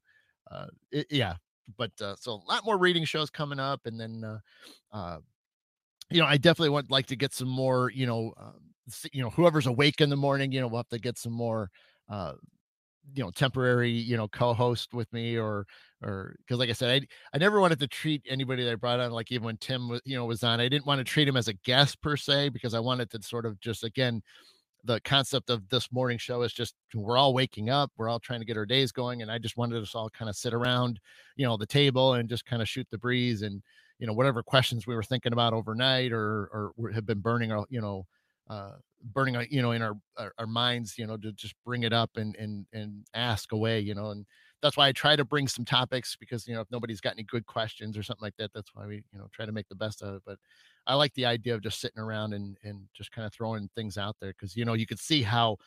[0.50, 1.36] uh, it, yeah,
[1.78, 4.40] but uh, so a lot more reading shows coming up, and then, uh,
[4.96, 5.20] uh,
[6.10, 8.62] you know, I definitely would like to get some more, you know, um,
[9.12, 11.70] you know, whoever's awake in the morning, you know, we'll have to get some more
[12.10, 12.34] uh
[13.14, 15.66] you know temporary you know co-host with me or
[16.02, 19.00] or because like i said i i never wanted to treat anybody that i brought
[19.00, 21.28] on like even when tim was you know was on i didn't want to treat
[21.28, 24.22] him as a guest per se because i wanted to sort of just again
[24.84, 28.40] the concept of this morning show is just we're all waking up we're all trying
[28.40, 31.00] to get our days going and i just wanted us all kind of sit around
[31.36, 33.62] you know the table and just kind of shoot the breeze and
[34.00, 37.66] you know whatever questions we were thinking about overnight or or have been burning our
[37.70, 38.06] you know
[38.50, 38.74] uh
[39.14, 42.12] burning you know in our, our, our minds you know to just bring it up
[42.16, 44.26] and and and ask away you know and
[44.64, 47.24] that's why i try to bring some topics because you know if nobody's got any
[47.24, 49.76] good questions or something like that that's why we you know try to make the
[49.76, 50.40] best of it but
[50.88, 53.98] i like the idea of just sitting around and and just kind of throwing things
[53.98, 55.58] out there because you know you could see how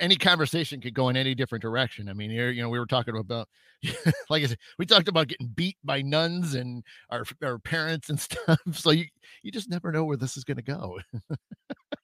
[0.00, 2.08] any conversation could go in any different direction.
[2.08, 3.48] I mean, here, you know, we were talking about,
[4.30, 8.20] like I said, we talked about getting beat by nuns and our our parents and
[8.20, 8.58] stuff.
[8.72, 9.06] So you
[9.42, 10.98] you just never know where this is going to go.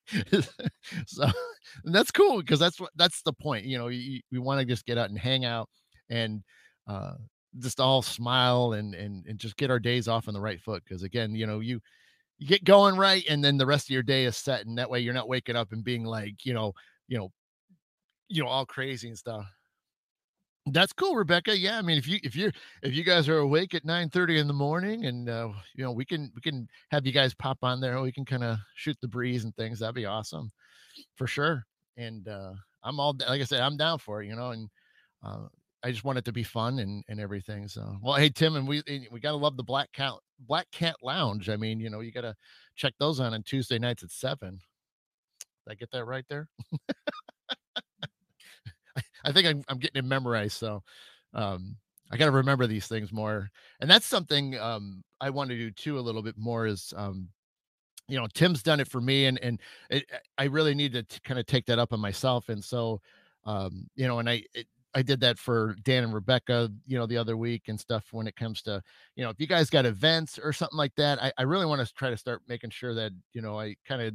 [1.07, 1.27] so
[1.85, 3.65] that's cool because that's what that's the point.
[3.65, 5.69] You know, you, we want to just get out and hang out
[6.11, 6.43] and
[6.87, 7.15] uh,
[7.59, 10.83] just all smile and and and just get our days off on the right foot.
[10.85, 11.81] Because again, you know, you
[12.39, 14.91] you get going right, and then the rest of your day is set, and that
[14.91, 16.73] way you're not waking up and being like, you know,
[17.09, 17.33] you know,
[18.29, 19.47] you know, all crazy and stuff.
[20.67, 21.57] That's cool, Rebecca.
[21.57, 22.53] Yeah, I mean, if you if you're
[22.83, 25.91] if you guys are awake at nine thirty in the morning, and uh, you know,
[25.93, 28.01] we can we can have you guys pop on there.
[28.01, 29.79] We can kind of shoot the breeze and things.
[29.79, 30.51] That'd be awesome,
[31.17, 31.65] for sure.
[31.97, 32.53] And uh,
[32.85, 34.27] I'm all like I said, I'm down for it.
[34.27, 34.69] You know, and
[35.25, 35.47] uh,
[35.83, 37.69] I just want it to be fun and and everything.
[37.69, 41.49] So, well, hey Tim, and we we gotta love the Black Cat Black Cat Lounge.
[41.49, 42.37] I mean, you know, you gotta
[42.77, 44.61] check those on on Tuesday nights at seven.
[45.67, 46.49] Did I get that right there?
[49.25, 50.57] I think I'm, I'm getting it memorized.
[50.57, 50.83] So
[51.35, 51.77] um,
[52.11, 53.51] I got to remember these things more.
[53.81, 57.29] And that's something um, I want to do too a little bit more is, um,
[58.09, 60.05] you know, Tim's done it for me and, and it,
[60.37, 62.49] I really need to kind of take that up on myself.
[62.49, 63.01] And so,
[63.45, 67.07] um, you know, and I, it, I did that for Dan and Rebecca, you know,
[67.07, 68.83] the other week and stuff when it comes to,
[69.15, 71.87] you know, if you guys got events or something like that, I, I really want
[71.87, 74.15] to try to start making sure that, you know, I kind of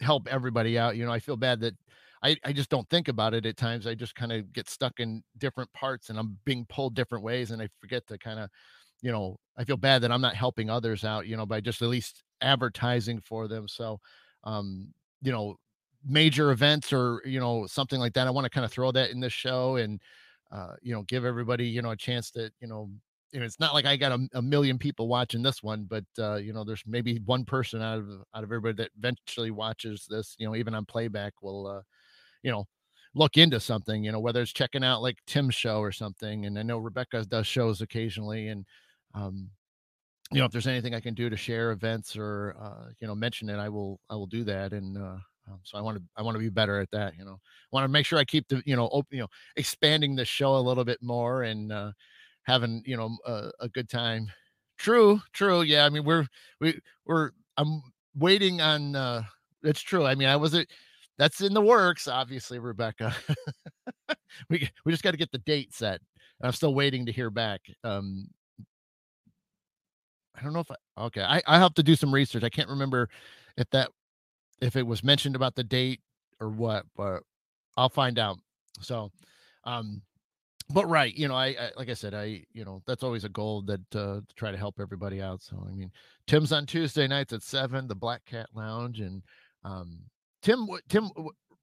[0.00, 0.96] help everybody out.
[0.96, 1.74] You know, I feel bad that
[2.22, 3.86] I, I just don't think about it at times.
[3.86, 7.50] I just kind of get stuck in different parts and I'm being pulled different ways
[7.50, 8.48] and I forget to kind of,
[9.02, 11.82] you know, I feel bad that I'm not helping others out, you know, by just
[11.82, 13.68] at least advertising for them.
[13.68, 14.00] So,
[14.44, 14.88] um,
[15.20, 15.56] you know,
[16.06, 18.26] major events or, you know, something like that.
[18.26, 20.00] I want to kind of throw that in this show and,
[20.52, 22.90] uh, you know, give everybody, you know, a chance that, you know,
[23.32, 26.36] you it's not like I got a, a, million people watching this one, but uh,
[26.36, 30.36] you know, there's maybe one person out of out of everybody that eventually watches this,
[30.38, 31.80] you know, even on playback will uh,
[32.44, 32.68] you know,
[33.14, 36.46] look into something, you know, whether it's checking out like Tim's show or something.
[36.46, 38.48] And I know Rebecca does shows occasionally.
[38.48, 38.64] And,
[39.14, 39.50] um,
[40.30, 43.14] you know, if there's anything I can do to share events or, uh, you know,
[43.14, 44.72] mention it, I will, I will do that.
[44.72, 45.16] And, uh,
[45.50, 47.14] um, so I want to, I want to be better at that.
[47.18, 49.28] You know, I want to make sure I keep the, you know, open, you know,
[49.56, 51.92] expanding the show a little bit more and, uh,
[52.44, 54.30] having, you know, a, a good time.
[54.78, 55.62] True, true.
[55.62, 55.84] Yeah.
[55.86, 56.26] I mean, we're,
[56.60, 57.82] we, we're, I'm
[58.16, 59.22] waiting on, uh,
[59.62, 60.06] it's true.
[60.06, 60.68] I mean, I wasn't,
[61.18, 63.14] that's in the works, obviously, Rebecca.
[64.50, 66.00] we we just got to get the date set.
[66.42, 67.60] I'm still waiting to hear back.
[67.84, 68.28] Um,
[70.34, 71.22] I don't know if I okay.
[71.22, 72.42] I I have to do some research.
[72.42, 73.08] I can't remember
[73.56, 73.90] if that
[74.60, 76.00] if it was mentioned about the date
[76.40, 77.22] or what, but
[77.76, 78.38] I'll find out.
[78.80, 79.10] So,
[79.64, 80.02] um,
[80.70, 83.28] but right, you know, I, I like I said, I you know that's always a
[83.28, 85.42] goal that uh, to try to help everybody out.
[85.42, 85.90] So I mean,
[86.26, 89.22] Tim's on Tuesday nights at seven, the Black Cat Lounge, and
[89.64, 89.98] um,
[90.42, 91.10] Tim, Tim,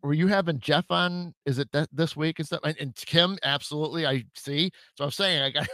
[0.03, 1.33] were you having Jeff on?
[1.45, 2.61] Is it that this week and stuff?
[2.63, 4.05] And, and Kim, absolutely.
[4.05, 4.71] I see.
[4.95, 5.67] So I'm saying I got,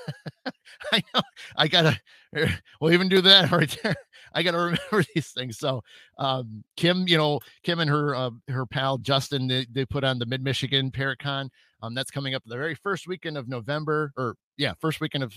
[0.91, 1.21] I know
[1.55, 1.99] I gotta.
[2.81, 3.95] We'll even do that right there.
[4.37, 4.57] I gotta
[4.91, 5.57] remember these things.
[5.57, 5.83] So,
[6.19, 10.19] um, Kim, you know, Kim and her uh, her pal Justin, they, they put on
[10.19, 11.49] the Mid Michigan Paracon.
[11.81, 15.33] Um, that's coming up the very first weekend of November, or yeah, first weekend of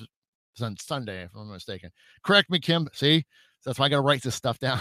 [0.54, 1.90] Sunday, if I'm not mistaken.
[2.22, 2.88] Correct me, Kim.
[2.92, 3.24] See,
[3.60, 4.80] so that's why I got to write this stuff down.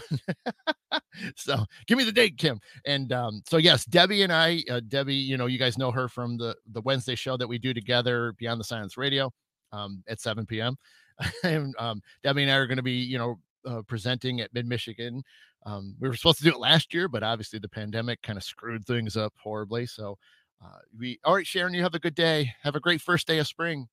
[1.36, 2.60] so give me the date, Kim.
[2.86, 6.08] And um, so yes, Debbie and I, uh, Debbie, you know, you guys know her
[6.10, 9.32] from the the Wednesday show that we do together, Beyond the Science Radio,
[9.72, 10.78] um, at 7 p.m.
[11.44, 14.68] and um, Debbie and I are going to be, you know, uh, presenting at Mid
[14.68, 15.24] Michigan.
[15.66, 18.44] Um, we were supposed to do it last year, but obviously the pandemic kind of
[18.44, 19.86] screwed things up horribly.
[19.86, 20.18] So
[20.64, 22.54] uh, we, all right, Sharon, you have a good day.
[22.64, 23.88] Have a great first day of spring.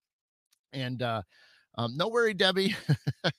[0.73, 1.23] And uh,
[1.79, 2.75] Um, no worry, Debbie.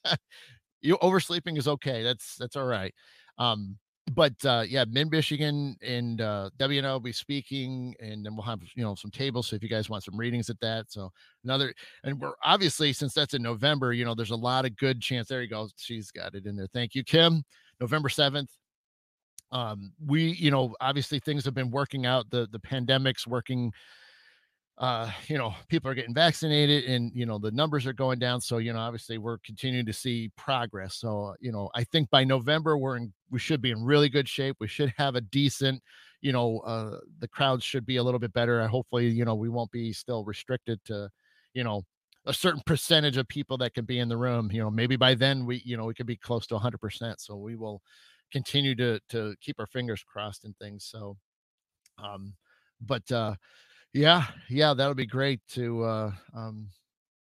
[0.82, 2.04] you oversleeping is okay.
[2.04, 2.94] That's that's all right.
[3.38, 3.78] Um,
[4.14, 8.36] but uh, yeah, Mid Michigan and uh, W and I will be speaking, and then
[8.36, 9.48] we'll have you know some tables.
[9.48, 11.12] So if you guys want some readings at that, so
[11.44, 15.02] another, and we're obviously since that's in November, you know, there's a lot of good
[15.02, 15.28] chance.
[15.28, 15.70] There you go.
[15.78, 16.68] She's got it in there.
[16.74, 17.44] Thank you, Kim.
[17.80, 18.50] November seventh.
[19.52, 22.30] Um, we, you know, obviously things have been working out.
[22.30, 23.72] The the pandemic's working
[24.78, 28.40] uh, you know, people are getting vaccinated and, you know, the numbers are going down.
[28.40, 30.96] So, you know, obviously we're continuing to see progress.
[30.96, 34.30] So, you know, I think by November, we're in, we should be in really good
[34.30, 34.58] shape.
[34.60, 35.82] We should have a decent,
[36.22, 38.62] you know, uh, the crowds should be a little bit better.
[38.62, 41.10] I hopefully, you know, we won't be still restricted to,
[41.54, 41.84] you know,
[42.28, 44.50] a certain percentage of people that can be in the room.
[44.52, 47.16] You know, maybe by then we, you know, we could be close to 100%.
[47.18, 47.82] So we will
[48.32, 50.86] continue to to keep our fingers crossed and things.
[50.86, 51.18] So,
[51.98, 52.34] um,
[52.82, 53.36] but uh,
[53.94, 56.68] yeah, yeah, that would be great to uh um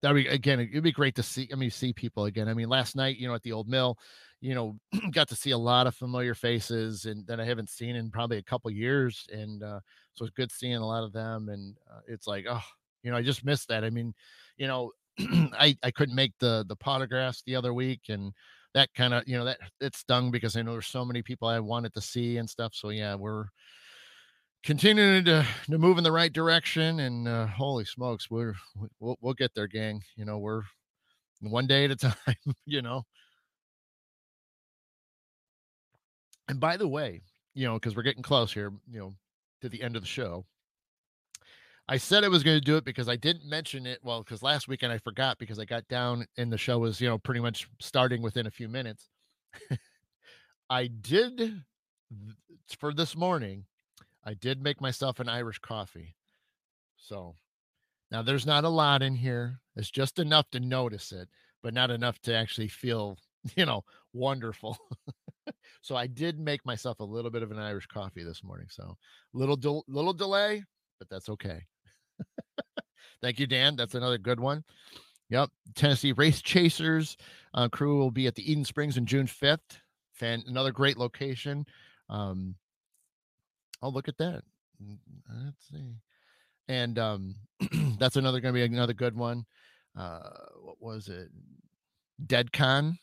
[0.01, 2.49] that would be again, it'd be great to see I mean see people again.
[2.49, 3.97] I mean, last night, you know, at the old mill,
[4.41, 4.77] you know,
[5.13, 8.37] got to see a lot of familiar faces and that I haven't seen in probably
[8.39, 9.25] a couple years.
[9.31, 9.79] And uh
[10.15, 11.49] so it's good seeing a lot of them.
[11.49, 12.61] And uh, it's like, oh,
[13.03, 13.83] you know, I just missed that.
[13.85, 14.13] I mean,
[14.57, 18.33] you know, I I couldn't make the the potographs the other week and
[18.75, 21.47] that kind of you know that it stung because I know there's so many people
[21.47, 22.73] I wanted to see and stuff.
[22.75, 23.45] So yeah, we're
[24.63, 28.55] continuing to, to move in the right direction and uh, holy smokes we're
[28.99, 30.63] we'll, we'll get there gang you know we're
[31.41, 33.03] one day at a time you know?
[36.47, 37.21] And by the way
[37.53, 39.13] you know because we're getting close here you know
[39.61, 40.45] to the end of the show
[41.87, 44.41] i said i was going to do it because i didn't mention it well because
[44.41, 47.39] last weekend i forgot because i got down and the show was you know pretty
[47.39, 49.09] much starting within a few minutes.
[50.69, 51.61] I did
[52.79, 53.65] for this morning
[54.25, 56.15] I did make myself an Irish coffee.
[56.97, 57.35] So
[58.11, 59.59] now there's not a lot in here.
[59.75, 61.27] It's just enough to notice it,
[61.61, 63.17] but not enough to actually feel,
[63.55, 64.77] you know, wonderful.
[65.81, 68.67] so I did make myself a little bit of an Irish coffee this morning.
[68.69, 68.95] So
[69.33, 70.63] little little delay,
[70.99, 71.63] but that's okay.
[73.21, 73.75] Thank you, Dan.
[73.75, 74.63] That's another good one.
[75.29, 77.17] Yep, Tennessee Wraith Chasers
[77.53, 79.79] uh, crew will be at the Eden Springs on June 5th.
[80.13, 81.65] Fan, another great location.
[82.09, 82.55] Um,
[83.83, 84.43] Oh, look at that.
[84.81, 84.97] Mm,
[85.45, 85.97] let's see.
[86.69, 87.35] And um
[87.99, 89.45] that's another gonna be another good one.
[89.97, 90.21] Uh
[90.63, 91.29] what was it?
[92.25, 92.97] DeadCon.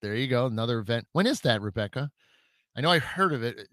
[0.00, 0.46] There you go.
[0.46, 1.06] Another event.
[1.12, 2.10] When is that, Rebecca?
[2.76, 3.68] I know I heard of it.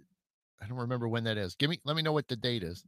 [0.62, 1.56] I don't remember when that is.
[1.56, 2.84] Give me let me know what the date is.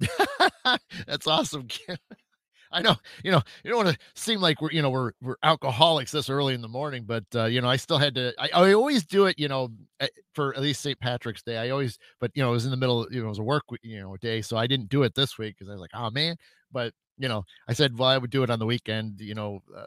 [1.06, 1.68] That's awesome.
[2.70, 5.36] I know, you know, you don't want to seem like we're, you know, we're we're
[5.42, 8.34] alcoholics this early in the morning, but uh, you know, I still had to.
[8.38, 10.98] I, I always do it, you know, eh, for at least St.
[11.00, 11.56] Patrick's Day.
[11.58, 13.42] I always, but you know, it was in the middle, you know, it was a
[13.42, 15.90] work, you know, day, so I didn't do it this week because I was like,
[15.94, 16.36] oh man.
[16.72, 19.60] But you know, I said, well, I would do it on the weekend, you know,
[19.76, 19.86] uh,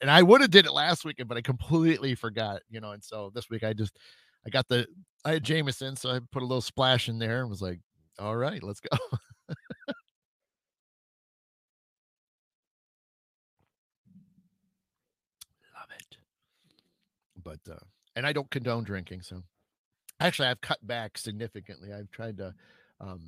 [0.00, 3.02] and I would have did it last weekend, but I completely forgot, you know, and
[3.02, 3.96] so this week I just,
[4.46, 4.86] I got the,
[5.24, 7.80] I had Jameson, so I put a little splash in there and was like,
[8.18, 8.96] all right, let's go.
[17.46, 17.78] But uh,
[18.16, 19.42] and I don't condone drinking, so
[20.18, 21.92] actually I've cut back significantly.
[21.92, 22.52] I've tried to
[22.98, 23.20] um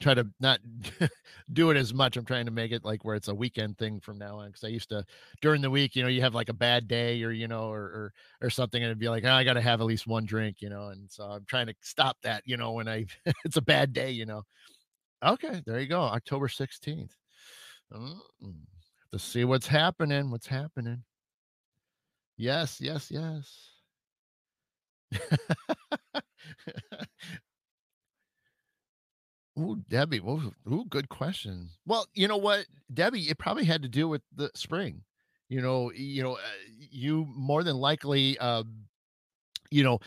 [0.00, 0.60] try to not
[1.52, 2.16] do it as much.
[2.16, 4.52] I'm trying to make it like where it's a weekend thing from now on.
[4.52, 5.04] Cause I used to
[5.40, 7.82] during the week, you know, you have like a bad day or you know, or
[7.82, 8.12] or,
[8.42, 10.70] or something, and it'd be like, oh, I gotta have at least one drink, you
[10.70, 10.88] know.
[10.88, 13.06] And so I'm trying to stop that, you know, when I
[13.44, 14.44] it's a bad day, you know.
[15.24, 16.02] Okay, there you go.
[16.02, 17.16] October 16th.
[17.92, 18.18] Mm,
[19.12, 21.02] to see what's happening, what's happening.
[22.38, 23.72] Yes, yes, yes.
[29.58, 30.18] Ooh, Debbie.
[30.20, 31.70] Ooh, good question.
[31.86, 35.02] Well, you know what, Debbie, it probably had to do with the spring.
[35.48, 36.40] You know, you know, uh,
[36.90, 38.64] you more than likely, uh,
[39.70, 39.98] you know,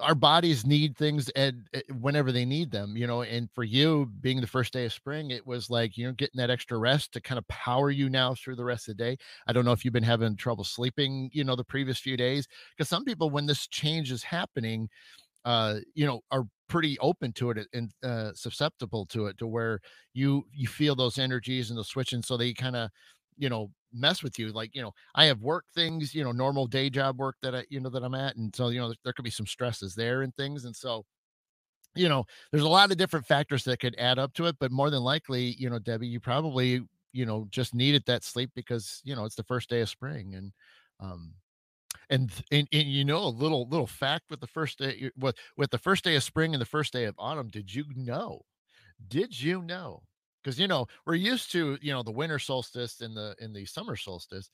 [0.00, 3.22] our bodies need things and eh, whenever they need them, you know.
[3.22, 6.38] And for you being the first day of spring, it was like you know getting
[6.38, 9.18] that extra rest to kind of power you now through the rest of the day.
[9.46, 12.48] I don't know if you've been having trouble sleeping, you know, the previous few days
[12.76, 14.88] because some people, when this change is happening,
[15.44, 19.80] uh, you know, are pretty open to it and uh, susceptible to it, to where
[20.14, 22.90] you you feel those energies and the switching, so they kind of
[23.40, 26.66] you know mess with you like you know i have work things you know normal
[26.68, 28.96] day job work that i you know that i'm at and so you know there,
[29.04, 31.04] there could be some stresses there and things and so
[31.96, 34.70] you know there's a lot of different factors that could add up to it but
[34.70, 36.82] more than likely you know debbie you probably
[37.12, 40.34] you know just needed that sleep because you know it's the first day of spring
[40.34, 40.52] and
[41.00, 41.34] um
[42.10, 45.70] and, and and you know a little little fact with the first day with with
[45.70, 48.42] the first day of spring and the first day of autumn did you know
[49.08, 50.02] did you know
[50.42, 53.64] because you know we're used to you know the winter solstice and the in the
[53.64, 54.50] summer solstice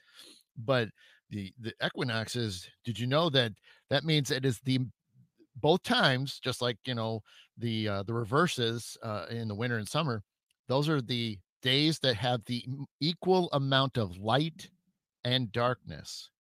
[0.65, 0.89] but
[1.31, 3.53] the the equinoxes did you know that
[3.91, 4.81] that means it is the
[5.57, 7.23] both times just like you know
[7.59, 10.23] the uh the reverses uh in the winter and summer
[10.69, 12.65] those are the days that have the
[13.01, 14.69] equal amount of light
[15.25, 16.31] and darkness.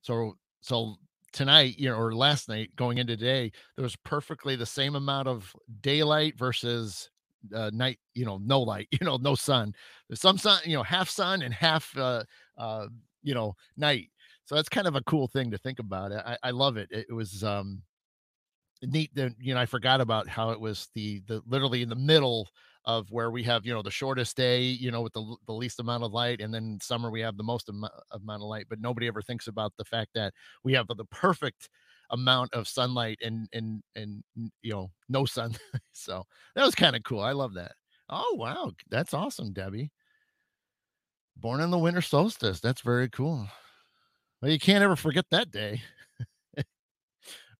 [0.00, 0.96] So so
[1.32, 5.28] tonight, you know, or last night going into today, there was perfectly the same amount
[5.28, 7.10] of daylight versus
[7.54, 9.74] uh, night, you know, no light, you know, no sun.
[10.08, 12.24] There's some sun, you know, half sun and half uh
[12.58, 12.86] uh,
[13.22, 14.10] you know, night.
[14.44, 16.12] So that's kind of a cool thing to think about.
[16.12, 16.88] I, I love it.
[16.90, 17.82] It was um
[18.82, 21.94] neat that you know i forgot about how it was the the literally in the
[21.94, 22.48] middle
[22.84, 25.78] of where we have you know the shortest day you know with the, the least
[25.78, 28.80] amount of light and then summer we have the most amo- amount of light but
[28.80, 30.32] nobody ever thinks about the fact that
[30.64, 31.68] we have the, the perfect
[32.12, 34.22] amount of sunlight and and and
[34.62, 35.54] you know no sun
[35.92, 37.72] so that was kind of cool i love that
[38.10, 39.90] oh wow that's awesome debbie
[41.36, 43.46] born in the winter solstice that's very cool
[44.40, 45.80] well you can't ever forget that day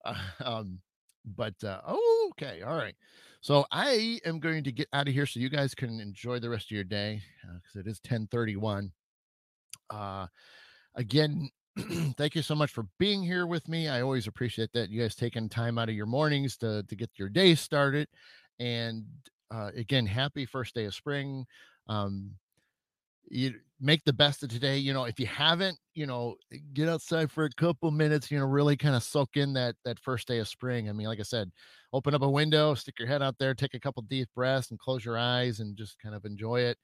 [0.04, 0.78] Uh, um,
[1.36, 2.94] but uh, oh, okay, all right.
[3.40, 6.50] So I am going to get out of here so you guys can enjoy the
[6.50, 8.92] rest of your day because it is 1031.
[9.90, 10.26] Uh,
[10.94, 11.50] again,
[12.18, 13.88] thank you so much for being here with me.
[13.88, 17.10] I always appreciate that you guys taking time out of your mornings to to get
[17.16, 18.08] your day started.
[18.58, 19.04] And
[19.50, 21.46] uh, again, happy first day of spring.
[21.88, 22.32] Um,
[23.28, 24.76] you make the best of today.
[24.76, 26.36] You know, if you haven't, you know,
[26.74, 29.98] get outside for a couple minutes, you know, really kind of soak in that that
[29.98, 30.88] first day of spring.
[30.88, 31.50] I mean, like I said,
[31.94, 34.78] open up a window, stick your head out there, take a couple deep breaths and
[34.78, 36.76] close your eyes and just kind of enjoy it.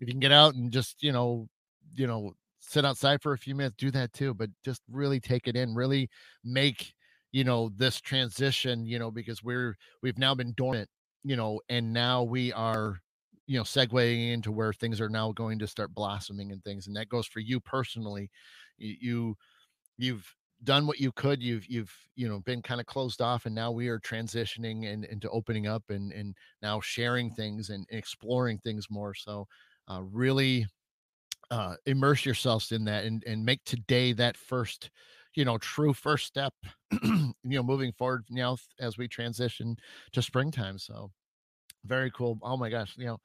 [0.00, 1.46] If you can get out and just, you know,
[1.94, 5.48] you know, sit outside for a few minutes, do that too, but just really take
[5.48, 6.08] it in, really
[6.44, 6.94] make,
[7.32, 10.88] you know, this transition, you know, because we're we've now been dormant,
[11.24, 13.00] you know, and now we are
[13.46, 16.94] you know segueing into where things are now going to start blossoming and things and
[16.96, 18.30] that goes for you personally.
[18.78, 19.36] You, you
[19.98, 23.54] you've done what you could you've you've you know been kind of closed off and
[23.54, 28.58] now we are transitioning and into opening up and and now sharing things and exploring
[28.58, 29.46] things more so
[29.90, 30.66] uh, really
[31.50, 34.90] uh, immerse yourselves in that and and make today that first
[35.34, 36.54] you know true first step
[37.02, 39.76] you know moving forward you know as we transition
[40.12, 41.10] to springtime so
[41.84, 43.18] very cool oh my gosh you know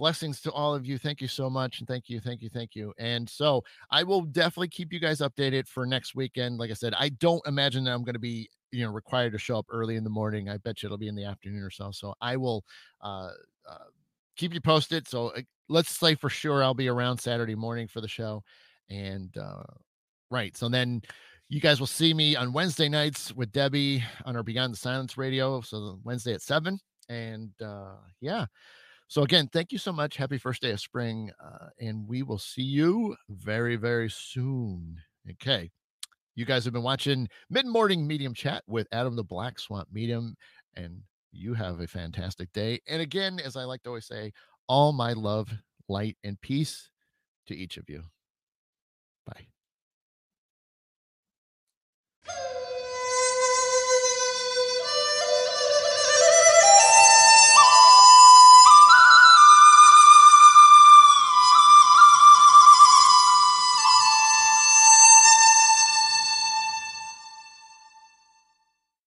[0.00, 0.96] blessings to all of you.
[0.96, 1.78] Thank you so much.
[1.78, 2.94] And thank you, thank you, thank you.
[2.98, 6.56] And so I will definitely keep you guys updated for next weekend.
[6.56, 9.38] Like I said, I don't imagine that I'm going to be, you know, required to
[9.38, 10.48] show up early in the morning.
[10.48, 11.90] I bet you it'll be in the afternoon or so.
[11.92, 12.64] So I will
[13.02, 13.32] uh,
[13.68, 13.88] uh
[14.40, 15.06] keep you posted.
[15.06, 18.42] So uh, let's say for sure I'll be around Saturday morning for the show.
[18.88, 19.62] And uh
[20.30, 20.56] right.
[20.56, 21.02] So then
[21.48, 25.18] you guys will see me on Wednesday nights with Debbie on our Beyond the Silence
[25.18, 25.60] radio.
[25.60, 26.78] So Wednesday at seven.
[27.08, 28.46] And uh yeah
[29.10, 30.16] so again, thank you so much.
[30.16, 34.98] Happy first day of spring, uh, and we will see you very, very soon.
[35.28, 35.68] Okay,
[36.36, 40.36] you guys have been watching Mid Morning Medium Chat with Adam the Black Swamp Medium,
[40.76, 41.02] and
[41.32, 42.80] you have a fantastic day.
[42.88, 44.32] And again, as I like to always say,
[44.68, 45.52] all my love,
[45.88, 46.90] light, and peace
[47.46, 48.04] to each of you.
[49.26, 49.48] Bye.